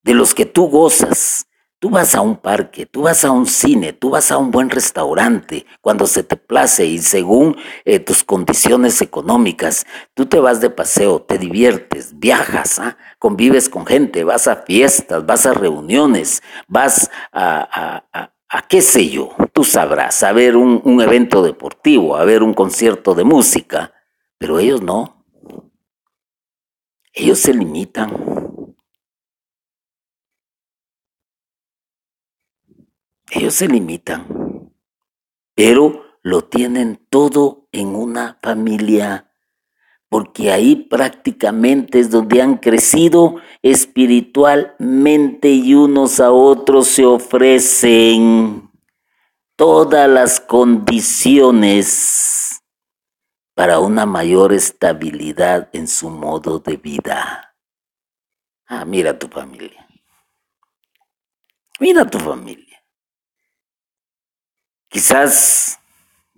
de 0.02 0.14
los 0.14 0.34
que 0.34 0.46
tú 0.46 0.68
gozas. 0.68 1.46
Tú 1.78 1.90
vas 1.90 2.14
a 2.14 2.20
un 2.20 2.36
parque, 2.36 2.86
tú 2.86 3.02
vas 3.02 3.24
a 3.24 3.32
un 3.32 3.44
cine, 3.44 3.92
tú 3.92 4.10
vas 4.10 4.30
a 4.30 4.38
un 4.38 4.52
buen 4.52 4.70
restaurante 4.70 5.66
cuando 5.80 6.06
se 6.06 6.22
te 6.22 6.36
place 6.36 6.86
y 6.86 6.98
según 6.98 7.56
eh, 7.84 7.98
tus 7.98 8.22
condiciones 8.22 9.02
económicas. 9.02 9.84
Tú 10.14 10.26
te 10.26 10.38
vas 10.38 10.60
de 10.60 10.70
paseo, 10.70 11.22
te 11.22 11.38
diviertes, 11.38 12.20
viajas, 12.20 12.78
¿ah? 12.78 12.96
convives 13.18 13.68
con 13.68 13.84
gente, 13.84 14.22
vas 14.22 14.46
a 14.46 14.62
fiestas, 14.62 15.26
vas 15.26 15.44
a 15.44 15.54
reuniones, 15.54 16.40
vas 16.68 17.10
a, 17.32 18.04
qué 18.68 18.80
sé 18.80 19.08
yo, 19.08 19.34
tú 19.52 19.64
sabrás, 19.64 20.22
a 20.22 20.30
ver 20.30 20.54
un, 20.56 20.80
un 20.84 21.00
evento 21.00 21.42
deportivo, 21.42 22.16
a 22.16 22.24
ver 22.24 22.44
un 22.44 22.54
concierto 22.54 23.12
de 23.14 23.24
música, 23.24 23.92
pero 24.38 24.60
ellos 24.60 24.82
no. 24.82 25.21
Ellos 27.12 27.38
se 27.38 27.54
limitan. 27.54 28.10
Ellos 33.30 33.54
se 33.54 33.66
limitan, 33.66 34.70
pero 35.54 36.04
lo 36.22 36.44
tienen 36.44 37.00
todo 37.08 37.66
en 37.72 37.94
una 37.94 38.38
familia 38.42 39.32
porque 40.12 40.52
ahí 40.52 40.76
prácticamente 40.76 41.98
es 41.98 42.10
donde 42.10 42.42
han 42.42 42.58
crecido 42.58 43.36
espiritualmente 43.62 45.48
y 45.48 45.74
unos 45.74 46.20
a 46.20 46.30
otros 46.30 46.88
se 46.88 47.06
ofrecen 47.06 48.70
todas 49.56 50.10
las 50.10 50.38
condiciones 50.38 52.51
para 53.54 53.78
una 53.78 54.06
mayor 54.06 54.52
estabilidad 54.52 55.68
en 55.72 55.86
su 55.88 56.10
modo 56.10 56.58
de 56.58 56.76
vida. 56.76 57.56
Ah, 58.66 58.84
mira 58.84 59.18
tu 59.18 59.28
familia. 59.28 59.86
Mira 61.78 62.08
tu 62.08 62.18
familia. 62.18 62.82
Quizás 64.88 65.78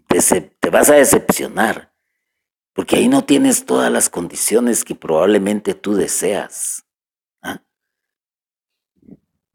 te, 0.09 0.71
vas 0.71 0.91
a 0.91 0.95
decepcionar 0.95 1.93
porque 2.73 2.97
ahí 2.97 3.09
no 3.09 3.25
tienes 3.25 3.67
todas 3.67 3.91
las 3.91 4.09
condiciones 4.09 4.85
que 4.85 4.95
probablemente 4.95 5.75
tú 5.75 5.95
deseas. 5.95 6.84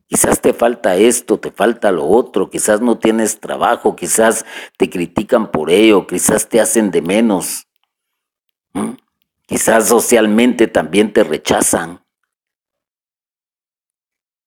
Quizás 0.09 0.41
te 0.41 0.53
falta 0.53 0.95
esto, 0.95 1.39
te 1.39 1.51
falta 1.51 1.91
lo 1.91 2.07
otro, 2.07 2.49
quizás 2.49 2.81
no 2.81 2.97
tienes 2.97 3.39
trabajo, 3.39 3.95
quizás 3.95 4.43
te 4.75 4.89
critican 4.89 5.51
por 5.51 5.69
ello, 5.69 6.07
quizás 6.07 6.49
te 6.49 6.59
hacen 6.59 6.89
de 6.89 7.03
menos. 7.03 7.67
Quizás 9.45 9.87
socialmente 9.87 10.65
también 10.65 11.13
te 11.13 11.23
rechazan. 11.23 12.03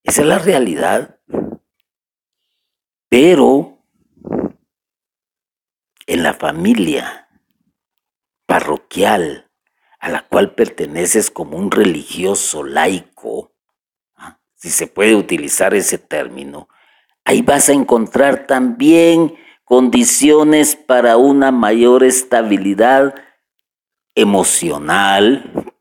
Esa 0.02 0.22
es 0.22 0.26
la 0.26 0.40
realidad. 0.40 1.20
Pero 3.08 3.86
en 6.06 6.24
la 6.24 6.34
familia 6.34 7.28
parroquial 8.46 9.48
a 10.00 10.08
la 10.08 10.26
cual 10.26 10.56
perteneces 10.56 11.30
como 11.30 11.56
un 11.56 11.70
religioso 11.70 12.64
laico. 12.64 13.51
Si 14.62 14.70
se 14.70 14.86
puede 14.86 15.16
utilizar 15.16 15.74
ese 15.74 15.98
término, 15.98 16.68
ahí 17.24 17.42
vas 17.42 17.68
a 17.68 17.72
encontrar 17.72 18.46
también 18.46 19.34
condiciones 19.64 20.76
para 20.76 21.16
una 21.16 21.50
mayor 21.50 22.04
estabilidad 22.04 23.12
emocional, 24.14 25.74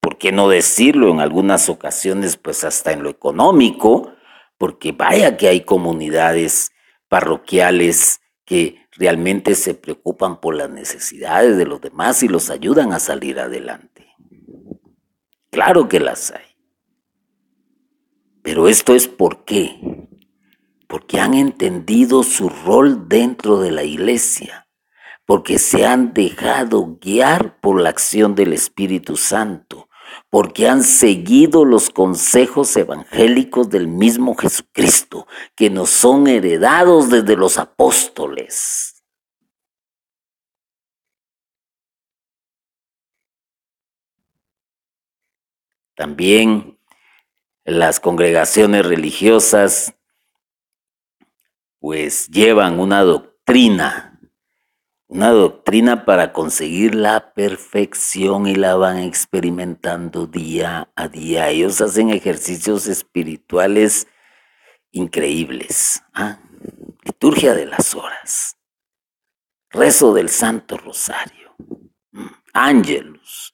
¿por 0.00 0.18
qué 0.18 0.32
no 0.32 0.48
decirlo 0.48 1.12
en 1.12 1.20
algunas 1.20 1.68
ocasiones, 1.68 2.36
pues 2.36 2.64
hasta 2.64 2.90
en 2.90 3.04
lo 3.04 3.10
económico? 3.10 4.10
Porque 4.58 4.90
vaya 4.90 5.36
que 5.36 5.46
hay 5.46 5.60
comunidades 5.60 6.72
parroquiales 7.08 8.20
que 8.44 8.84
realmente 8.96 9.54
se 9.54 9.74
preocupan 9.74 10.40
por 10.40 10.56
las 10.56 10.70
necesidades 10.70 11.56
de 11.56 11.66
los 11.66 11.80
demás 11.80 12.24
y 12.24 12.28
los 12.28 12.50
ayudan 12.50 12.92
a 12.92 12.98
salir 12.98 13.38
adelante. 13.38 14.08
Claro 15.52 15.88
que 15.88 16.00
las 16.00 16.32
hay. 16.32 16.53
Pero 18.44 18.68
esto 18.68 18.94
es 18.94 19.08
por 19.08 19.46
qué. 19.46 19.80
Porque 20.86 21.18
han 21.18 21.32
entendido 21.32 22.22
su 22.22 22.50
rol 22.50 23.08
dentro 23.08 23.58
de 23.58 23.70
la 23.70 23.84
iglesia, 23.84 24.68
porque 25.24 25.58
se 25.58 25.86
han 25.86 26.12
dejado 26.12 26.98
guiar 27.00 27.58
por 27.60 27.80
la 27.80 27.88
acción 27.88 28.34
del 28.34 28.52
Espíritu 28.52 29.16
Santo, 29.16 29.88
porque 30.28 30.68
han 30.68 30.82
seguido 30.82 31.64
los 31.64 31.88
consejos 31.88 32.76
evangélicos 32.76 33.70
del 33.70 33.88
mismo 33.88 34.36
Jesucristo, 34.36 35.26
que 35.56 35.70
nos 35.70 35.88
son 35.88 36.26
heredados 36.26 37.08
desde 37.08 37.36
los 37.36 37.56
apóstoles. 37.56 39.02
También 45.96 46.73
las 47.64 48.00
congregaciones 48.00 48.86
religiosas 48.86 49.94
pues 51.80 52.28
llevan 52.28 52.78
una 52.80 53.02
doctrina 53.02 54.14
una 55.14 55.30
doctrina 55.30 56.04
para 56.04 56.32
conseguir 56.32 56.96
la 56.96 57.34
perfección 57.34 58.48
y 58.48 58.56
la 58.56 58.74
van 58.74 58.98
experimentando 58.98 60.26
día 60.26 60.90
a 60.96 61.06
día. 61.06 61.50
Ellos 61.50 61.80
hacen 61.80 62.10
ejercicios 62.10 62.88
espirituales 62.88 64.08
increíbles. 64.90 66.02
¿ah? 66.14 66.40
Liturgia 67.04 67.54
de 67.54 67.66
las 67.66 67.94
horas, 67.94 68.56
rezo 69.70 70.14
del 70.14 70.30
Santo 70.30 70.78
Rosario, 70.78 71.54
ángelus, 72.52 73.53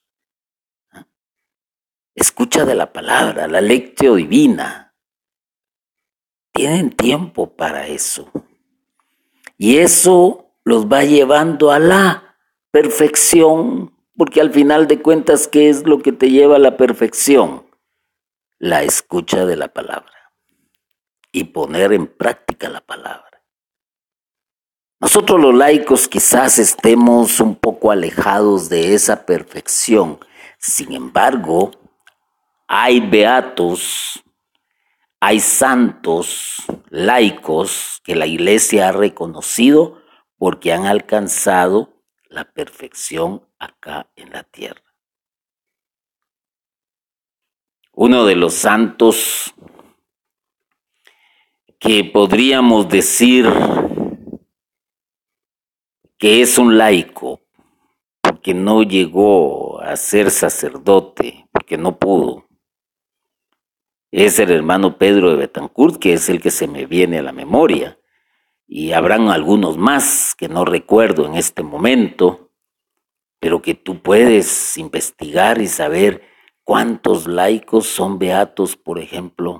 Escucha 2.15 2.65
de 2.65 2.75
la 2.75 2.91
palabra, 2.91 3.47
la 3.47 3.61
lectio 3.61 4.15
divina, 4.15 4.93
tienen 6.53 6.91
tiempo 6.91 7.55
para 7.55 7.87
eso. 7.87 8.29
Y 9.57 9.77
eso 9.77 10.53
los 10.63 10.87
va 10.87 11.03
llevando 11.03 11.71
a 11.71 11.79
la 11.79 12.37
perfección, 12.71 13.95
porque 14.15 14.41
al 14.41 14.51
final 14.51 14.87
de 14.87 15.01
cuentas, 15.01 15.47
¿qué 15.47 15.69
es 15.69 15.85
lo 15.85 15.99
que 15.99 16.11
te 16.11 16.29
lleva 16.29 16.57
a 16.57 16.59
la 16.59 16.77
perfección? 16.77 17.65
La 18.57 18.83
escucha 18.83 19.45
de 19.45 19.55
la 19.55 19.69
palabra 19.69 20.33
y 21.31 21.45
poner 21.45 21.93
en 21.93 22.07
práctica 22.07 22.69
la 22.69 22.81
palabra. 22.81 23.43
Nosotros 24.99 25.41
los 25.41 25.55
laicos 25.55 26.07
quizás 26.07 26.59
estemos 26.59 27.39
un 27.39 27.55
poco 27.55 27.89
alejados 27.89 28.69
de 28.69 28.93
esa 28.93 29.25
perfección. 29.25 30.19
Sin 30.59 30.93
embargo, 30.93 31.71
hay 32.73 33.01
beatos, 33.01 34.23
hay 35.19 35.41
santos 35.41 36.63
laicos 36.89 37.99
que 38.01 38.15
la 38.15 38.25
iglesia 38.25 38.87
ha 38.87 38.91
reconocido 38.93 40.01
porque 40.37 40.71
han 40.71 40.85
alcanzado 40.85 42.01
la 42.29 42.45
perfección 42.45 43.45
acá 43.59 44.09
en 44.15 44.31
la 44.31 44.43
tierra. 44.43 44.85
Uno 47.91 48.23
de 48.23 48.37
los 48.37 48.53
santos 48.53 49.53
que 51.77 52.05
podríamos 52.05 52.87
decir 52.87 53.49
que 56.17 56.41
es 56.41 56.57
un 56.57 56.77
laico, 56.77 57.41
porque 58.21 58.53
no 58.53 58.81
llegó 58.83 59.81
a 59.81 59.97
ser 59.97 60.31
sacerdote, 60.31 61.49
porque 61.51 61.77
no 61.77 61.99
pudo. 61.99 62.47
Es 64.11 64.39
el 64.39 64.51
hermano 64.51 64.97
Pedro 64.97 65.29
de 65.29 65.37
Betancourt, 65.37 65.97
que 65.97 66.13
es 66.13 66.27
el 66.27 66.41
que 66.41 66.51
se 66.51 66.67
me 66.67 66.85
viene 66.85 67.19
a 67.19 67.23
la 67.23 67.31
memoria. 67.31 67.97
Y 68.67 68.91
habrán 68.91 69.29
algunos 69.29 69.77
más 69.77 70.35
que 70.35 70.49
no 70.49 70.65
recuerdo 70.65 71.25
en 71.25 71.35
este 71.35 71.63
momento, 71.63 72.51
pero 73.39 73.61
que 73.61 73.73
tú 73.73 74.01
puedes 74.01 74.77
investigar 74.77 75.61
y 75.61 75.67
saber 75.67 76.23
cuántos 76.63 77.25
laicos 77.25 77.87
son 77.87 78.19
beatos, 78.19 78.75
por 78.75 78.99
ejemplo. 78.99 79.59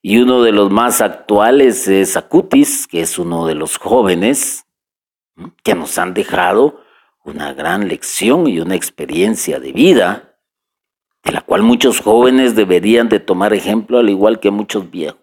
Y 0.00 0.18
uno 0.18 0.42
de 0.42 0.52
los 0.52 0.70
más 0.70 1.00
actuales 1.00 1.88
es 1.88 2.16
Acutis, 2.16 2.86
que 2.86 3.00
es 3.00 3.18
uno 3.18 3.46
de 3.46 3.56
los 3.56 3.78
jóvenes 3.78 4.66
que 5.64 5.74
nos 5.74 5.98
han 5.98 6.14
dejado 6.14 6.80
una 7.24 7.52
gran 7.52 7.88
lección 7.88 8.46
y 8.46 8.60
una 8.60 8.76
experiencia 8.76 9.58
de 9.58 9.72
vida, 9.72 10.33
de 11.24 11.32
la 11.32 11.40
cual 11.40 11.62
muchos 11.62 12.00
jóvenes 12.00 12.54
deberían 12.54 13.08
de 13.08 13.20
tomar 13.20 13.54
ejemplo, 13.54 13.98
al 13.98 14.10
igual 14.10 14.40
que 14.40 14.50
muchos 14.50 14.90
viejos. 14.90 15.20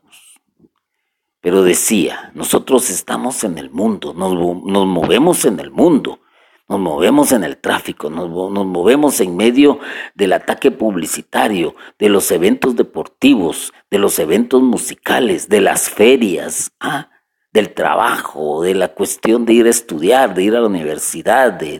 Pero 1.42 1.64
decía, 1.64 2.32
nosotros 2.36 2.90
estamos 2.90 3.44
en 3.44 3.58
el 3.58 3.70
mundo, 3.70 4.14
nos, 4.14 4.34
movemos 4.34 5.46
en 5.46 5.60
el 5.60 5.72
mundo, 5.72 6.20
nos 6.68 6.80
movemos 6.80 7.32
en 7.32 7.44
el 7.44 7.58
tráfico, 7.58 8.10
nos, 8.10 8.30
nos, 8.30 8.66
movemos 8.66 9.20
en 9.22 9.36
medio 9.36 9.80
del 10.14 10.34
ataque 10.34 10.72
publicitario, 10.72 11.76
de 11.98 12.10
los 12.10 12.32
eventos 12.32 12.76
deportivos, 12.76 13.74
de 13.90 13.98
los 13.98 14.20
eventos 14.20 14.62
musicales, 14.62 15.50
de 15.50 15.62
las 15.62 15.90
ferias. 15.90 16.72
¿ah? 16.80 17.10
Del 17.54 17.74
trabajo, 17.74 18.64
de 18.64 18.74
la 18.74 18.90
cuestión 18.90 19.46
de 19.46 19.54
ir 19.54 19.66
a 19.66 19.72
estudiar, 19.72 20.34
de 20.34 20.44
ir 20.44 20.56
a 20.56 20.62
la 20.62 20.68
universidad, 20.68 21.52
de, 21.52 21.80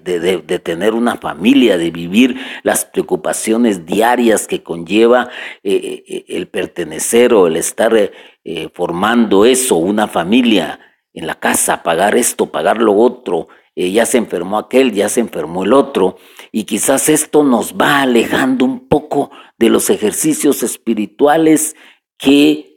tener 0.60 0.94
una 0.94 1.16
familia, 1.16 1.78
de 1.78 1.92
vivir 1.92 2.36
las 2.64 2.84
preocupaciones 2.84 3.86
diarias 3.86 4.48
que 4.48 4.64
conlleva 4.64 5.30
eh, 5.64 6.04
eh, 6.06 6.26
el 6.28 6.50
pertenecer 6.50 7.34
o 7.34 7.48
el 7.48 7.56
estar 7.56 7.94
eh, 7.96 8.70
formando 8.74 9.46
eso, 9.46 9.78
una 9.78 10.08
familia 10.08 10.80
en 11.14 11.26
la 11.26 11.36
casa, 11.36 11.84
pagar 11.84 12.18
esto, 12.18 12.48
pagar 12.48 12.82
lo 12.82 12.96
otro, 12.96 13.48
ya 13.74 14.06
se 14.06 14.18
enfermó 14.18 14.60
aquel, 14.60 14.92
ya 14.92 15.10
se 15.10 15.22
enfermó 15.22 15.64
el 15.64 15.74
otro, 15.74 16.18
y 16.52 16.66
quizás 16.66 17.10
esto 17.10 17.44
nos 17.44 17.74
va 17.74 18.02
alejando 18.02 18.66
un 18.66 18.88
poco 18.88 19.32
de 19.58 19.70
los 19.70 19.90
ejercicios 19.90 20.62
espirituales 20.62 21.76
que 22.18 22.71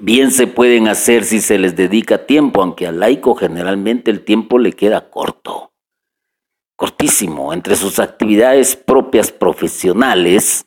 bien 0.00 0.30
se 0.30 0.46
pueden 0.46 0.88
hacer 0.88 1.24
si 1.24 1.40
se 1.40 1.58
les 1.58 1.76
dedica 1.76 2.26
tiempo, 2.26 2.62
aunque 2.62 2.86
al 2.86 3.00
laico 3.00 3.34
generalmente 3.34 4.10
el 4.10 4.24
tiempo 4.24 4.58
le 4.58 4.72
queda 4.72 5.10
corto, 5.10 5.72
cortísimo, 6.76 7.52
entre 7.52 7.76
sus 7.76 7.98
actividades 7.98 8.76
propias 8.76 9.32
profesionales 9.32 10.66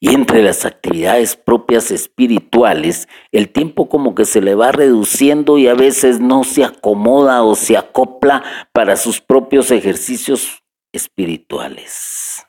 y 0.00 0.14
entre 0.14 0.42
las 0.42 0.64
actividades 0.64 1.36
propias 1.36 1.90
espirituales, 1.90 3.08
el 3.32 3.50
tiempo 3.50 3.88
como 3.88 4.14
que 4.14 4.24
se 4.24 4.40
le 4.40 4.54
va 4.54 4.72
reduciendo 4.72 5.56
y 5.58 5.68
a 5.68 5.74
veces 5.74 6.20
no 6.20 6.44
se 6.44 6.64
acomoda 6.64 7.42
o 7.42 7.54
se 7.54 7.76
acopla 7.76 8.42
para 8.72 8.96
sus 8.96 9.20
propios 9.20 9.70
ejercicios 9.70 10.62
espirituales. 10.92 12.44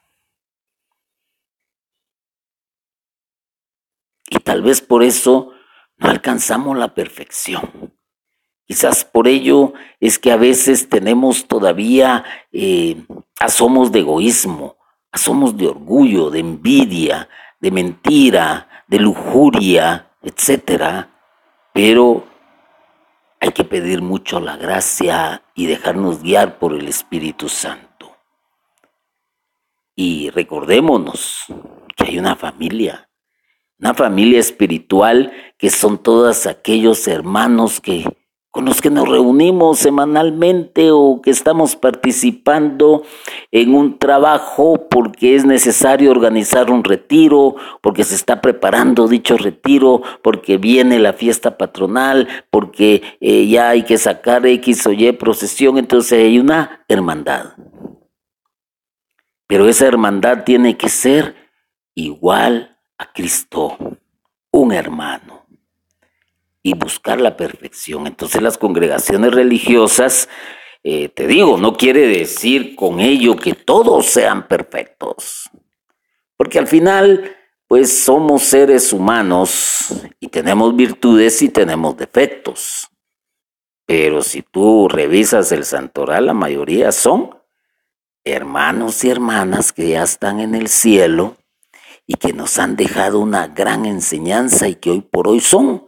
Y 4.30 4.40
tal 4.40 4.64
vez 4.64 4.82
por 4.82 5.04
eso 5.04 5.55
no 5.98 6.10
alcanzamos 6.10 6.78
la 6.78 6.94
perfección. 6.94 7.94
Quizás 8.66 9.06
por 9.06 9.28
ello 9.28 9.74
es 10.00 10.18
que 10.18 10.32
a 10.32 10.38
veces 10.38 10.90
tenemos 10.90 11.48
todavía 11.48 12.24
eh, 12.52 13.06
asomos 13.40 13.92
de 13.92 14.00
egoísmo, 14.00 14.78
asomos 15.12 15.56
de 15.56 15.68
orgullo, 15.68 16.32
de 16.32 16.40
envidia, 16.40 17.30
de 17.60 17.72
mentira, 17.72 18.84
de 18.88 19.00
lujuria, 19.00 20.12
etc. 20.24 21.08
Pero 21.74 22.26
hay 23.40 23.52
que 23.52 23.64
pedir 23.64 24.02
mucho 24.02 24.40
la 24.40 24.58
gracia 24.58 25.44
y 25.54 25.68
dejarnos 25.68 26.24
guiar 26.24 26.58
por 26.58 26.74
el 26.74 26.88
Espíritu 26.88 27.50
Santo. 27.50 28.18
Y 29.96 30.32
recordémonos 30.32 31.46
que 31.96 32.06
hay 32.06 32.18
una 32.18 32.36
familia, 32.36 33.08
una 33.80 33.94
familia 33.94 34.40
espiritual 34.40 35.32
que 35.58 35.70
son 35.70 35.98
todos 35.98 36.46
aquellos 36.48 37.08
hermanos 37.08 37.80
que 37.82 38.06
con 38.56 38.64
los 38.64 38.80
que 38.82 38.90
nos 38.90 39.10
reunimos 39.10 39.80
semanalmente 39.80 40.90
o 40.90 41.20
que 41.22 41.30
estamos 41.30 41.76
participando 41.76 43.04
en 43.52 43.76
un 43.76 44.00
trabajo 44.00 44.88
porque 44.90 45.36
es 45.36 45.44
necesario 45.44 46.10
organizar 46.10 46.72
un 46.72 46.86
retiro, 46.86 47.58
porque 47.82 48.06
se 48.06 48.16
está 48.16 48.40
preparando 48.40 49.10
dicho 49.10 49.36
retiro, 49.36 50.04
porque 50.22 50.58
viene 50.58 51.00
la 51.00 51.12
fiesta 51.12 51.58
patronal, 51.58 52.30
porque 52.50 53.04
eh, 53.20 53.46
ya 53.46 53.72
hay 53.72 53.84
que 53.84 53.98
sacar 53.98 54.46
X 54.46 54.88
o 54.88 54.94
Y 54.94 55.12
procesión, 55.12 55.78
entonces 55.78 56.14
hay 56.24 56.40
una 56.40 56.86
hermandad. 56.88 57.56
Pero 59.48 59.68
esa 59.68 59.86
hermandad 59.86 60.46
tiene 60.46 60.78
que 60.78 60.88
ser 60.88 61.36
igual 61.94 62.75
a 62.98 63.12
Cristo, 63.12 63.78
un 64.52 64.72
hermano, 64.72 65.46
y 66.62 66.74
buscar 66.74 67.22
la 67.22 67.38
perfección. 67.38 68.08
Entonces 68.08 68.42
las 68.42 68.58
congregaciones 68.58 69.34
religiosas, 69.34 70.30
eh, 70.84 71.10
te 71.10 71.28
digo, 71.28 71.58
no 71.58 71.78
quiere 71.78 72.08
decir 72.08 72.76
con 72.76 73.00
ello 73.00 73.36
que 73.36 73.54
todos 73.54 74.08
sean 74.08 74.48
perfectos, 74.48 75.50
porque 76.38 76.60
al 76.60 76.68
final, 76.68 77.36
pues 77.68 78.04
somos 78.04 78.44
seres 78.44 78.94
humanos 78.94 80.04
y 80.20 80.28
tenemos 80.28 80.76
virtudes 80.76 81.42
y 81.42 81.50
tenemos 81.50 81.98
defectos. 81.98 82.90
Pero 83.86 84.22
si 84.22 84.42
tú 84.42 84.88
revisas 84.88 85.52
el 85.52 85.66
santoral, 85.66 86.26
la 86.26 86.34
mayoría 86.34 86.92
son 86.92 87.38
hermanos 88.24 89.04
y 89.04 89.12
hermanas 89.12 89.72
que 89.72 89.90
ya 89.90 90.04
están 90.04 90.40
en 90.40 90.56
el 90.56 90.68
cielo 90.68 91.38
y 92.08 92.16
que 92.16 92.34
nos 92.34 92.60
han 92.60 92.76
dejado 92.76 93.20
una 93.20 93.48
gran 93.48 93.86
enseñanza 93.86 94.68
y 94.68 94.76
que 94.76 94.92
hoy 94.92 95.02
por 95.02 95.28
hoy 95.28 95.40
son 95.40 95.86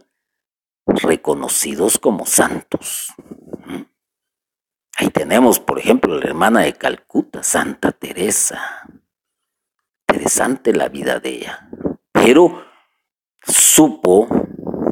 reconocidos 0.86 1.98
como 1.98 2.26
santos. 2.26 3.12
Ahí 4.96 5.10
tenemos, 5.10 5.60
por 5.60 5.78
ejemplo, 5.78 6.18
la 6.18 6.26
hermana 6.26 6.60
de 6.62 6.72
Calcuta, 6.72 7.42
Santa 7.42 7.92
Teresa. 7.92 8.82
Interesante 10.08 10.72
la 10.74 10.88
vida 10.88 11.20
de 11.20 11.30
ella, 11.30 11.68
pero 12.10 12.64
supo 13.44 14.26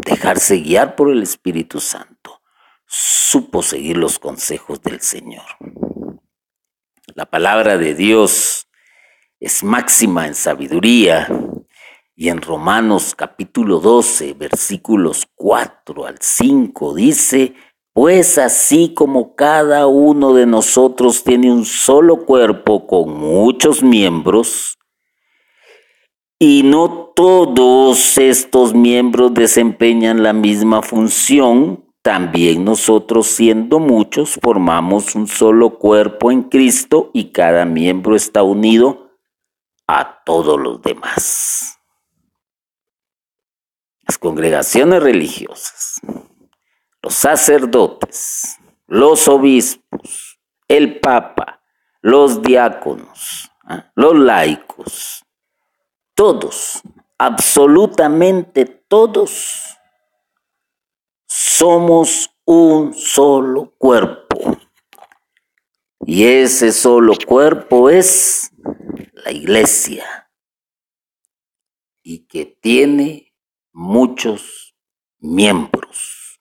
dejarse 0.05 0.59
guiar 0.59 0.95
por 0.95 1.11
el 1.11 1.23
Espíritu 1.23 1.81
Santo, 1.81 2.43
supo 2.87 3.63
seguir 3.63 3.97
los 3.97 4.19
consejos 4.19 4.81
del 4.83 5.01
Señor. 5.01 5.47
La 7.15 7.27
palabra 7.27 7.79
de 7.79 7.95
Dios 7.95 8.66
es 9.41 9.63
máxima 9.63 10.27
en 10.27 10.35
sabiduría. 10.35 11.29
Y 12.15 12.31
en 12.31 12.41
Romanos 12.41 13.15
capítulo 13.15 13.79
12, 13.79 14.33
versículos 14.35 15.27
4 15.35 16.07
al 16.07 16.17
5 16.19 16.95
dice, 16.95 17.55
pues 17.93 18.39
así 18.39 18.95
como 18.95 19.35
cada 19.35 19.87
uno 19.87 20.33
de 20.33 20.47
nosotros 20.47 21.23
tiene 21.25 21.53
un 21.53 21.67
solo 21.67 22.25
cuerpo 22.25 22.87
con 22.87 23.19
muchos 23.19 23.83
miembros, 23.83 24.79
Y 26.39 26.63
no 26.65 27.13
todos 27.17 28.19
estos 28.19 28.75
miembros 28.75 29.33
desempeñan 29.33 30.23
la 30.23 30.35
misma 30.35 30.83
función. 30.83 31.87
También 32.03 32.63
nosotros, 32.63 33.27
siendo 33.27 33.79
muchos, 33.79 34.39
formamos 34.43 35.15
un 35.15 35.27
solo 35.29 35.79
cuerpo 35.79 36.31
en 36.31 36.43
Cristo 36.43 37.11
y 37.15 37.33
cada 37.33 37.65
miembro 37.65 38.15
está 38.15 38.43
unido 38.43 39.06
a 39.87 40.23
todos 40.25 40.61
los 40.61 40.83
demás. 40.83 41.79
Las 44.07 44.19
congregaciones 44.19 45.03
religiosas, 45.03 46.01
los 47.03 47.15
sacerdotes, 47.15 48.59
los 48.87 49.27
obispos, 49.29 50.39
el 50.69 51.01
papa, 51.01 51.61
los 52.01 52.43
diáconos, 52.43 53.51
¿ah? 53.65 53.91
los 53.95 54.17
laicos, 54.17 55.25
todos, 56.15 56.83
absolutamente 57.19 58.65
todos, 58.65 59.77
somos 61.27 62.31
un 62.45 62.95
solo 62.95 63.75
cuerpo. 63.77 64.26
Y 66.09 66.23
ese 66.23 66.71
solo 66.71 67.15
cuerpo 67.27 67.91
es 67.91 68.53
la 69.13 69.33
iglesia. 69.33 70.31
Y 72.01 72.29
que 72.29 72.47
tiene 72.47 73.35
muchos 73.73 74.77
miembros 75.19 76.41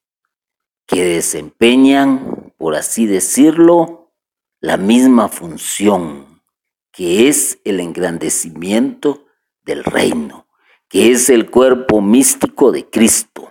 que 0.86 1.04
desempeñan, 1.04 2.54
por 2.60 2.76
así 2.76 3.08
decirlo, 3.08 4.14
la 4.60 4.78
misma 4.78 5.30
función, 5.30 6.44
que 6.92 7.28
es 7.28 7.58
el 7.64 7.80
engrandecimiento 7.80 9.26
del 9.64 9.84
reino, 9.84 10.48
que 10.88 11.12
es 11.12 11.28
el 11.32 11.50
cuerpo 11.50 12.02
místico 12.02 12.72
de 12.72 12.88
Cristo. 12.88 13.50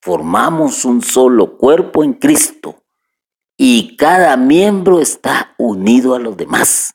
Formamos 0.00 0.86
un 0.86 1.02
solo 1.02 1.58
cuerpo 1.58 2.02
en 2.02 2.14
Cristo 2.14 2.79
y 3.62 3.94
cada 3.98 4.38
miembro 4.38 5.00
está 5.00 5.54
unido 5.58 6.14
a 6.14 6.18
los 6.18 6.34
demás. 6.34 6.94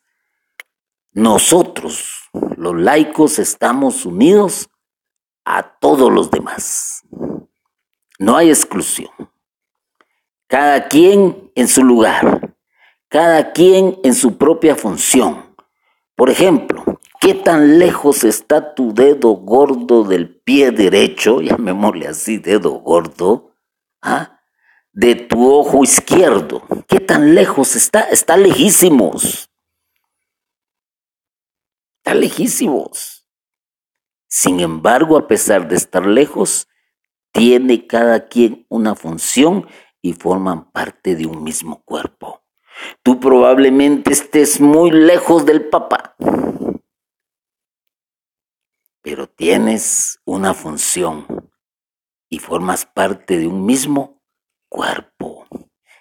Nosotros, 1.12 2.32
los 2.58 2.76
laicos, 2.76 3.38
estamos 3.38 4.04
unidos 4.04 4.68
a 5.44 5.78
todos 5.78 6.12
los 6.12 6.32
demás. 6.32 7.04
No 8.18 8.36
hay 8.36 8.50
exclusión. 8.50 9.12
Cada 10.48 10.88
quien 10.88 11.52
en 11.54 11.68
su 11.68 11.84
lugar, 11.84 12.56
cada 13.10 13.52
quien 13.52 14.00
en 14.04 14.16
su 14.16 14.36
propia 14.36 14.76
función. 14.76 15.56
Por 16.16 16.32
ejemplo, 16.32 16.84
¿Qué 17.22 17.34
tan 17.34 17.80
lejos 17.80 18.24
está 18.24 18.76
tu 18.76 18.94
dedo 18.94 19.30
gordo 19.30 20.04
del 20.04 20.36
pie 20.36 20.70
derecho, 20.70 21.42
llamémosle 21.42 22.08
así, 22.08 22.38
dedo 22.38 22.72
gordo, 22.82 23.52
¿ah? 24.04 24.35
De 24.96 25.14
tu 25.16 25.54
ojo 25.54 25.84
izquierdo? 25.84 26.64
¿Qué 26.88 27.00
tan 27.00 27.36
lejos 27.36 27.76
está? 27.76 28.02
Está 28.02 28.36
lejísimos. 28.36 29.52
Está 31.98 32.16
lejísimos. 32.16 33.28
Sin 34.28 34.60
embargo, 34.60 35.18
a 35.18 35.28
pesar 35.28 35.68
de 35.68 35.76
estar 35.76 36.06
lejos, 36.08 36.68
tiene 37.32 37.86
cada 37.86 38.28
quien 38.28 38.66
una 38.70 38.96
función 38.96 39.68
y 40.02 40.14
forman 40.14 40.72
parte 40.72 41.16
de 41.16 41.28
un 41.28 41.44
mismo 41.44 41.84
cuerpo. 41.84 42.42
Tú 43.04 43.20
probablemente 43.20 44.12
estés 44.12 44.60
muy 44.60 44.90
lejos 44.90 45.46
del 45.46 45.70
papá 45.70 46.16
pero 49.06 49.30
tienes 49.30 50.20
una 50.26 50.56
función 50.56 51.28
y 52.28 52.40
formas 52.40 52.88
parte 52.88 53.38
de 53.38 53.46
un 53.46 53.64
mismo 53.64 54.15
cuerpo. 54.76 55.46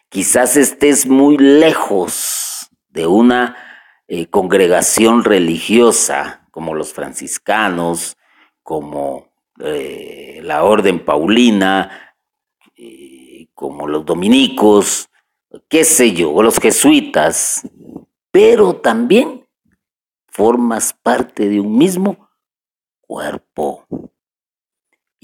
Quizás 0.09 0.57
estés 0.57 1.07
muy 1.07 1.37
lejos 1.39 2.69
de 2.89 3.07
una 3.07 3.57
eh, 4.09 4.27
congregación 4.27 5.23
religiosa 5.23 6.49
como 6.51 6.75
los 6.75 6.93
franciscanos, 6.93 8.17
como 8.65 9.29
eh, 9.61 10.41
la 10.43 10.65
orden 10.65 11.05
paulina, 11.05 12.17
eh, 12.75 13.47
como 13.55 13.87
los 13.87 14.05
dominicos, 14.05 15.09
qué 15.69 15.85
sé 15.85 16.13
yo, 16.13 16.33
o 16.33 16.43
los 16.43 16.59
jesuitas, 16.59 17.71
pero 18.33 18.75
también 18.75 19.47
formas 20.27 20.93
parte 21.01 21.49
de 21.49 21.61
un 21.61 21.79
mismo 21.79 22.29
cuerpo 23.01 23.87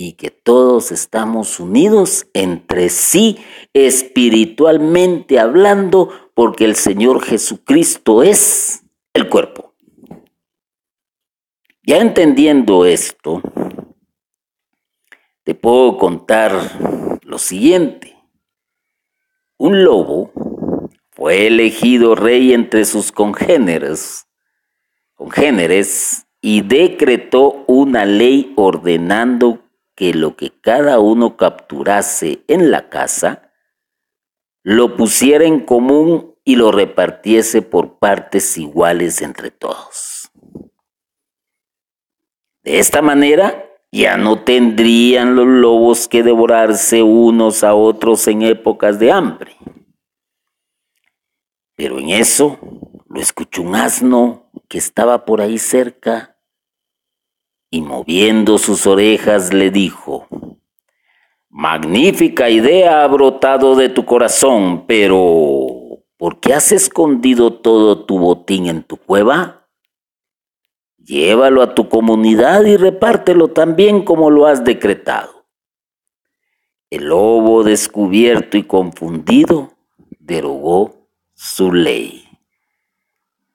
y 0.03 0.15
que 0.15 0.31
todos 0.31 0.93
estamos 0.93 1.61
unidos 1.61 2.27
entre 2.33 2.89
sí 2.89 3.39
espiritualmente 3.75 5.39
hablando 5.39 6.09
porque 6.33 6.65
el 6.65 6.75
Señor 6.75 7.23
Jesucristo 7.23 8.23
es 8.23 8.83
el 9.13 9.29
cuerpo. 9.29 9.75
Ya 11.83 11.99
entendiendo 11.99 12.87
esto, 12.87 13.43
te 15.43 15.55
puedo 15.55 15.99
contar 15.99 17.19
lo 17.23 17.37
siguiente. 17.37 18.17
Un 19.59 19.85
lobo 19.85 20.33
fue 21.11 21.47
elegido 21.47 22.15
rey 22.15 22.55
entre 22.55 22.87
sus 22.87 23.13
congéneres, 23.13 24.27
congéneres 25.13 26.27
y 26.41 26.63
decretó 26.63 27.67
una 27.67 28.07
ley 28.07 28.55
ordenando 28.57 29.67
que 30.01 30.15
lo 30.15 30.35
que 30.35 30.51
cada 30.63 30.99
uno 30.99 31.37
capturase 31.37 32.43
en 32.49 32.71
la 32.71 32.89
casa, 32.89 33.53
lo 34.63 34.97
pusiera 34.97 35.45
en 35.45 35.61
común 35.61 36.37
y 36.43 36.57
lo 36.57 36.73
repartiese 36.73 37.61
por 37.61 37.99
partes 37.99 38.57
iguales 38.57 39.21
entre 39.21 39.51
todos. 39.51 40.31
De 42.63 42.79
esta 42.79 43.03
manera, 43.03 43.71
ya 43.93 44.17
no 44.17 44.43
tendrían 44.43 45.37
los 45.37 45.47
lobos 45.47 46.09
que 46.09 46.23
devorarse 46.23 47.03
unos 47.03 47.63
a 47.63 47.75
otros 47.75 48.27
en 48.27 48.41
épocas 48.41 48.99
de 48.99 49.13
hambre. 49.13 49.55
Pero 51.75 51.99
en 51.99 52.09
eso 52.09 52.59
lo 53.07 53.21
escuchó 53.21 53.61
un 53.61 53.77
asno 53.77 54.51
que 54.67 54.79
estaba 54.79 55.27
por 55.27 55.43
ahí 55.43 55.59
cerca 55.59 56.30
y 57.71 57.83
moviendo 57.83 58.59
sus 58.59 58.87
orejas 58.87 59.55
le 59.55 59.71
dijo, 59.71 60.27
Magnífica 61.49 62.49
idea 62.49 63.03
ha 63.03 63.07
brotado 63.09 63.75
de 63.75 63.89
tu 63.89 64.05
corazón, 64.05 64.87
pero 64.87 66.03
¿por 66.17 66.39
qué 66.41 66.55
has 66.55 66.73
escondido 66.73 67.55
todo 67.55 68.05
tu 68.05 68.19
botín 68.19 68.67
en 68.67 68.83
tu 68.83 68.97
cueva? 68.97 69.67
Llévalo 70.99 71.63
a 71.63 71.75
tu 71.75 71.89
comunidad 71.89 72.65
y 72.65 72.77
repártelo 72.77 73.49
también 73.49 74.05
como 74.05 74.31
lo 74.31 74.47
has 74.47 74.65
decretado. 74.65 75.47
El 76.89 77.07
lobo 77.07 77.65
descubierto 77.65 78.57
y 78.57 78.63
confundido 78.63 79.73
derogó 80.19 81.09
su 81.35 81.73
ley. 81.73 82.29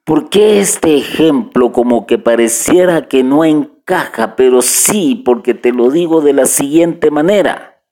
¿Por 0.04 0.30
qué 0.30 0.60
este 0.60 0.98
ejemplo 0.98 1.72
como 1.72 2.06
que 2.06 2.18
pareciera 2.18 3.08
que 3.08 3.24
no 3.24 3.46
encaja, 3.46 3.75
pero 4.36 4.62
sí, 4.62 5.22
porque 5.24 5.54
te 5.54 5.72
lo 5.72 5.92
digo 5.92 6.22
de 6.22 6.34
la 6.34 6.46
siguiente 6.46 7.12
manera? 7.12 7.84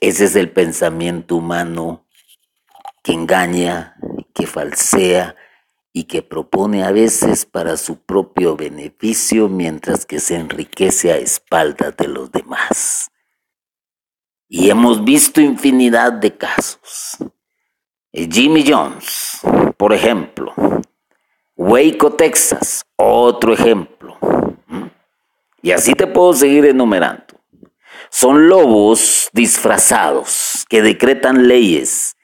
Ese 0.00 0.24
es 0.24 0.36
el 0.36 0.50
pensamiento 0.50 1.36
humano 1.36 2.06
que 3.02 3.12
engaña, 3.12 3.96
que 4.32 4.46
falsea 4.46 5.36
y 5.92 6.04
que 6.04 6.22
propone 6.22 6.84
a 6.84 6.92
veces 6.92 7.44
para 7.44 7.76
su 7.76 8.00
propio 8.00 8.56
beneficio 8.56 9.48
mientras 9.48 10.06
que 10.06 10.20
se 10.20 10.36
enriquece 10.36 11.12
a 11.12 11.16
espaldas 11.16 11.96
de 11.96 12.08
los 12.08 12.30
demás. 12.30 13.10
Y 14.48 14.70
hemos 14.70 15.04
visto 15.04 15.40
infinidad 15.40 16.12
de 16.12 16.36
casos. 16.36 17.18
Jimmy 18.12 18.64
Jones, 18.66 19.40
por 19.76 19.92
ejemplo. 19.92 20.54
Waco, 21.60 22.12
Texas, 22.12 22.86
otro 22.94 23.52
ejemplo. 23.52 24.16
¿Mm? 24.68 24.84
Y 25.60 25.72
así 25.72 25.92
te 25.94 26.06
puedo 26.06 26.32
seguir 26.32 26.64
enumerando. 26.64 27.24
Son 28.10 28.48
lobos 28.48 29.28
disfrazados 29.32 30.64
que 30.68 30.82
decretan 30.82 31.48
leyes, 31.48 32.16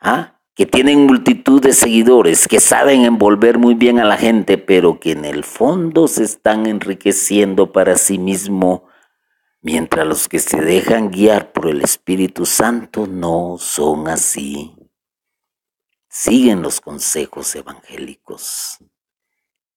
¿ah? 0.00 0.40
que 0.54 0.64
tienen 0.64 1.06
multitud 1.06 1.60
de 1.60 1.74
seguidores, 1.74 2.48
que 2.48 2.60
saben 2.60 3.04
envolver 3.04 3.58
muy 3.58 3.74
bien 3.74 3.98
a 3.98 4.06
la 4.06 4.16
gente, 4.16 4.56
pero 4.56 4.98
que 5.00 5.12
en 5.12 5.26
el 5.26 5.44
fondo 5.44 6.08
se 6.08 6.24
están 6.24 6.64
enriqueciendo 6.64 7.72
para 7.72 7.98
sí 7.98 8.18
mismo, 8.18 8.88
mientras 9.60 10.06
los 10.06 10.28
que 10.28 10.38
se 10.38 10.62
dejan 10.62 11.10
guiar 11.10 11.52
por 11.52 11.68
el 11.68 11.82
Espíritu 11.82 12.46
Santo 12.46 13.06
no 13.06 13.56
son 13.58 14.08
así 14.08 14.79
siguen 16.10 16.60
los 16.60 16.80
consejos 16.80 17.54
evangélicos 17.54 18.78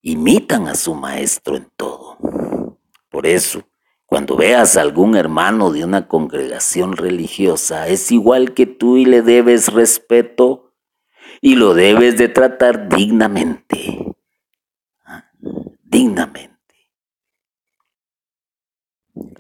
imitan 0.04 0.68
a 0.68 0.76
su 0.76 0.94
maestro 0.94 1.56
en 1.56 1.72
todo. 1.76 2.18
Por 3.10 3.26
eso, 3.26 3.64
cuando 4.06 4.36
veas 4.36 4.76
a 4.78 4.82
algún 4.82 5.16
hermano 5.16 5.72
de 5.72 5.84
una 5.84 6.08
congregación 6.08 6.98
religiosa, 6.98 7.88
es 7.88 8.12
igual 8.12 8.54
que 8.54 8.66
tú 8.66 8.98
y 8.98 9.06
le 9.06 9.22
debes 9.22 9.72
respeto 9.72 10.74
y 11.42 11.56
lo 11.56 11.74
debes 11.74 12.18
de 12.18 12.28
tratar 12.28 12.90
dignamente. 12.90 14.14
¿Ah? 15.06 15.32
Dignamente. 15.82 16.52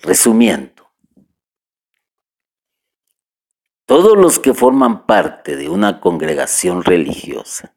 Resumiendo, 0.01 0.72
todos 3.93 4.17
los 4.17 4.39
que 4.39 4.55
forman 4.55 5.05
parte 5.05 5.55
de 5.55 5.69
una 5.69 6.01
congregación 6.01 6.83
religiosa 6.83 7.75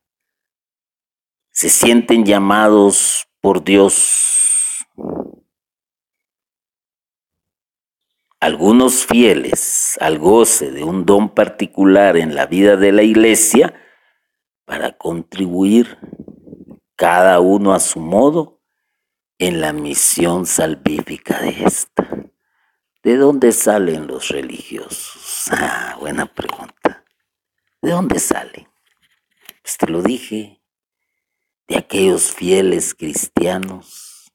se 1.51 1.69
sienten 1.69 2.25
llamados 2.25 3.29
por 3.43 3.63
Dios. 3.63 4.87
Algunos 8.41 9.05
fieles 9.05 9.99
al 10.01 10.19
goce 10.19 10.71
de 10.71 10.85
un 10.85 11.05
don 11.05 11.35
particular 11.35 12.17
en 12.17 12.35
la 12.35 12.47
vida 12.47 12.79
de 12.79 12.93
la 12.93 13.03
iglesia 13.03 13.75
para 14.65 14.97
contribuir 14.97 15.99
cada 16.95 17.41
uno 17.41 17.75
a 17.75 17.79
su 17.79 18.01
modo 18.01 18.63
en 19.37 19.61
la 19.61 19.75
misión 19.75 20.47
salvífica 20.47 21.43
de 21.43 21.65
esta. 21.67 22.09
¿De 23.03 23.19
dónde 23.19 23.53
salen 23.53 24.07
los 24.07 24.29
religiosos? 24.29 25.16
Ah, 25.49 25.97
buena 26.01 26.27
pregunta. 26.27 27.05
¿De 27.81 27.93
dónde 27.93 28.19
salen? 28.19 28.67
Pues 29.63 29.79
te 29.79 29.87
lo 29.87 30.03
dije, 30.03 30.61
de 31.69 31.79
aquellos 31.79 32.33
fieles 32.33 32.95
cristianos, 32.95 34.33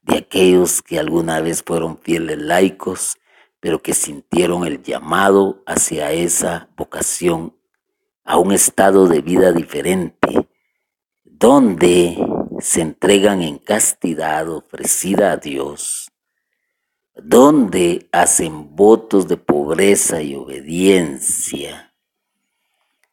de 0.00 0.16
aquellos 0.16 0.80
que 0.80 0.98
alguna 0.98 1.40
vez 1.40 1.62
fueron 1.62 1.98
fieles 1.98 2.38
laicos, 2.38 3.18
pero 3.60 3.82
que 3.82 3.92
sintieron 3.92 4.66
el 4.66 4.82
llamado 4.82 5.62
hacia 5.66 6.12
esa 6.12 6.70
vocación, 6.74 7.54
a 8.24 8.38
un 8.38 8.52
estado 8.52 9.08
de 9.08 9.20
vida 9.20 9.52
diferente, 9.52 10.48
donde 11.22 12.16
se 12.60 12.80
entregan 12.80 13.42
en 13.42 13.58
castidad 13.58 14.48
ofrecida 14.48 15.32
a 15.32 15.36
Dios, 15.36 16.10
donde 17.16 18.08
hacen 18.12 18.76
votos 18.76 19.26
de 19.26 19.36
pobreza 19.38 20.22
y 20.22 20.34
obediencia, 20.34 21.94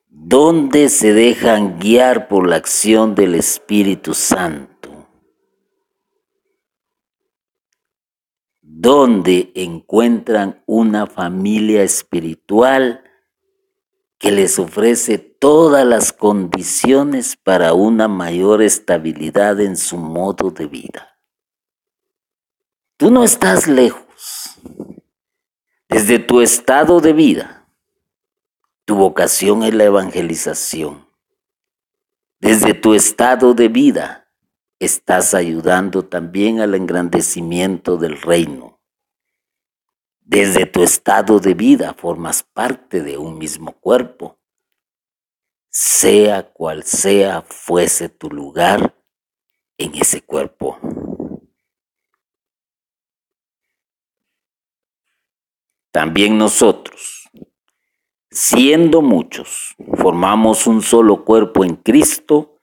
donde 0.10 0.90
se 0.90 1.14
dejan 1.14 1.80
guiar 1.80 2.28
por 2.28 2.48
la 2.48 2.58
acción 2.58 3.16
del 3.16 3.36
Espíritu 3.36 4.14
Santo, 4.14 5.08
donde 8.62 9.52
encuentran 9.56 10.62
una 10.66 11.08
familia 11.08 11.84
espiritual 11.84 13.04
que 14.20 14.32
les 14.32 14.60
ofrece 14.60 15.18
todas 15.18 15.86
las 15.86 16.12
condiciones 16.12 17.38
para 17.38 17.74
una 17.74 18.08
mayor 18.10 18.62
estabilidad 18.62 19.62
en 19.62 19.78
su 19.78 19.98
modo 19.98 20.52
de 20.52 20.66
vida. 20.66 21.13
Tú 22.98 23.10
no 23.10 23.24
estás 23.24 23.68
lejos. 23.68 24.60
Desde 25.90 26.20
tu 26.20 26.42
estado 26.42 27.02
de 27.02 27.14
vida, 27.14 27.68
tu 28.86 28.96
vocación 28.96 29.64
es 29.64 29.74
la 29.74 29.86
evangelización. 29.86 31.08
Desde 32.40 32.74
tu 32.76 32.94
estado 32.94 33.56
de 33.56 33.68
vida 33.68 34.30
estás 34.78 35.34
ayudando 35.34 36.06
también 36.06 36.60
al 36.60 36.76
engrandecimiento 36.76 37.98
del 37.98 38.22
reino. 38.22 38.80
Desde 40.20 40.66
tu 40.66 40.84
estado 40.84 41.40
de 41.40 41.56
vida 41.56 41.96
formas 41.96 42.44
parte 42.44 43.02
de 43.02 43.18
un 43.18 43.38
mismo 43.40 43.74
cuerpo. 43.74 44.38
Sea 45.70 46.52
cual 46.54 46.84
sea 46.84 47.42
fuese 47.42 48.10
tu 48.10 48.30
lugar 48.30 48.96
en 49.78 49.96
ese 49.96 50.22
cuerpo. 50.22 50.78
También 55.94 56.38
nosotros 56.38 57.30
siendo 58.34 59.04
muchos, 59.04 59.76
formamos 59.94 60.66
un 60.66 60.82
solo 60.82 61.24
cuerpo 61.24 61.64
en 61.64 61.76
Cristo 61.76 62.58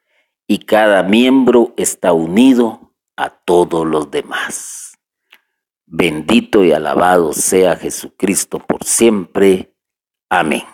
y 0.46 0.58
cada 0.58 1.04
miembro 1.04 1.72
está 1.76 2.12
unido 2.12 2.92
a 3.16 3.30
todos 3.30 3.86
los 3.86 4.10
demás. 4.10 4.98
Bendito 5.86 6.64
y 6.64 6.72
alabado 6.72 7.32
sea 7.32 7.76
Jesucristo 7.76 8.58
por 8.58 8.84
siempre. 8.84 9.72
Amén. 10.28 10.64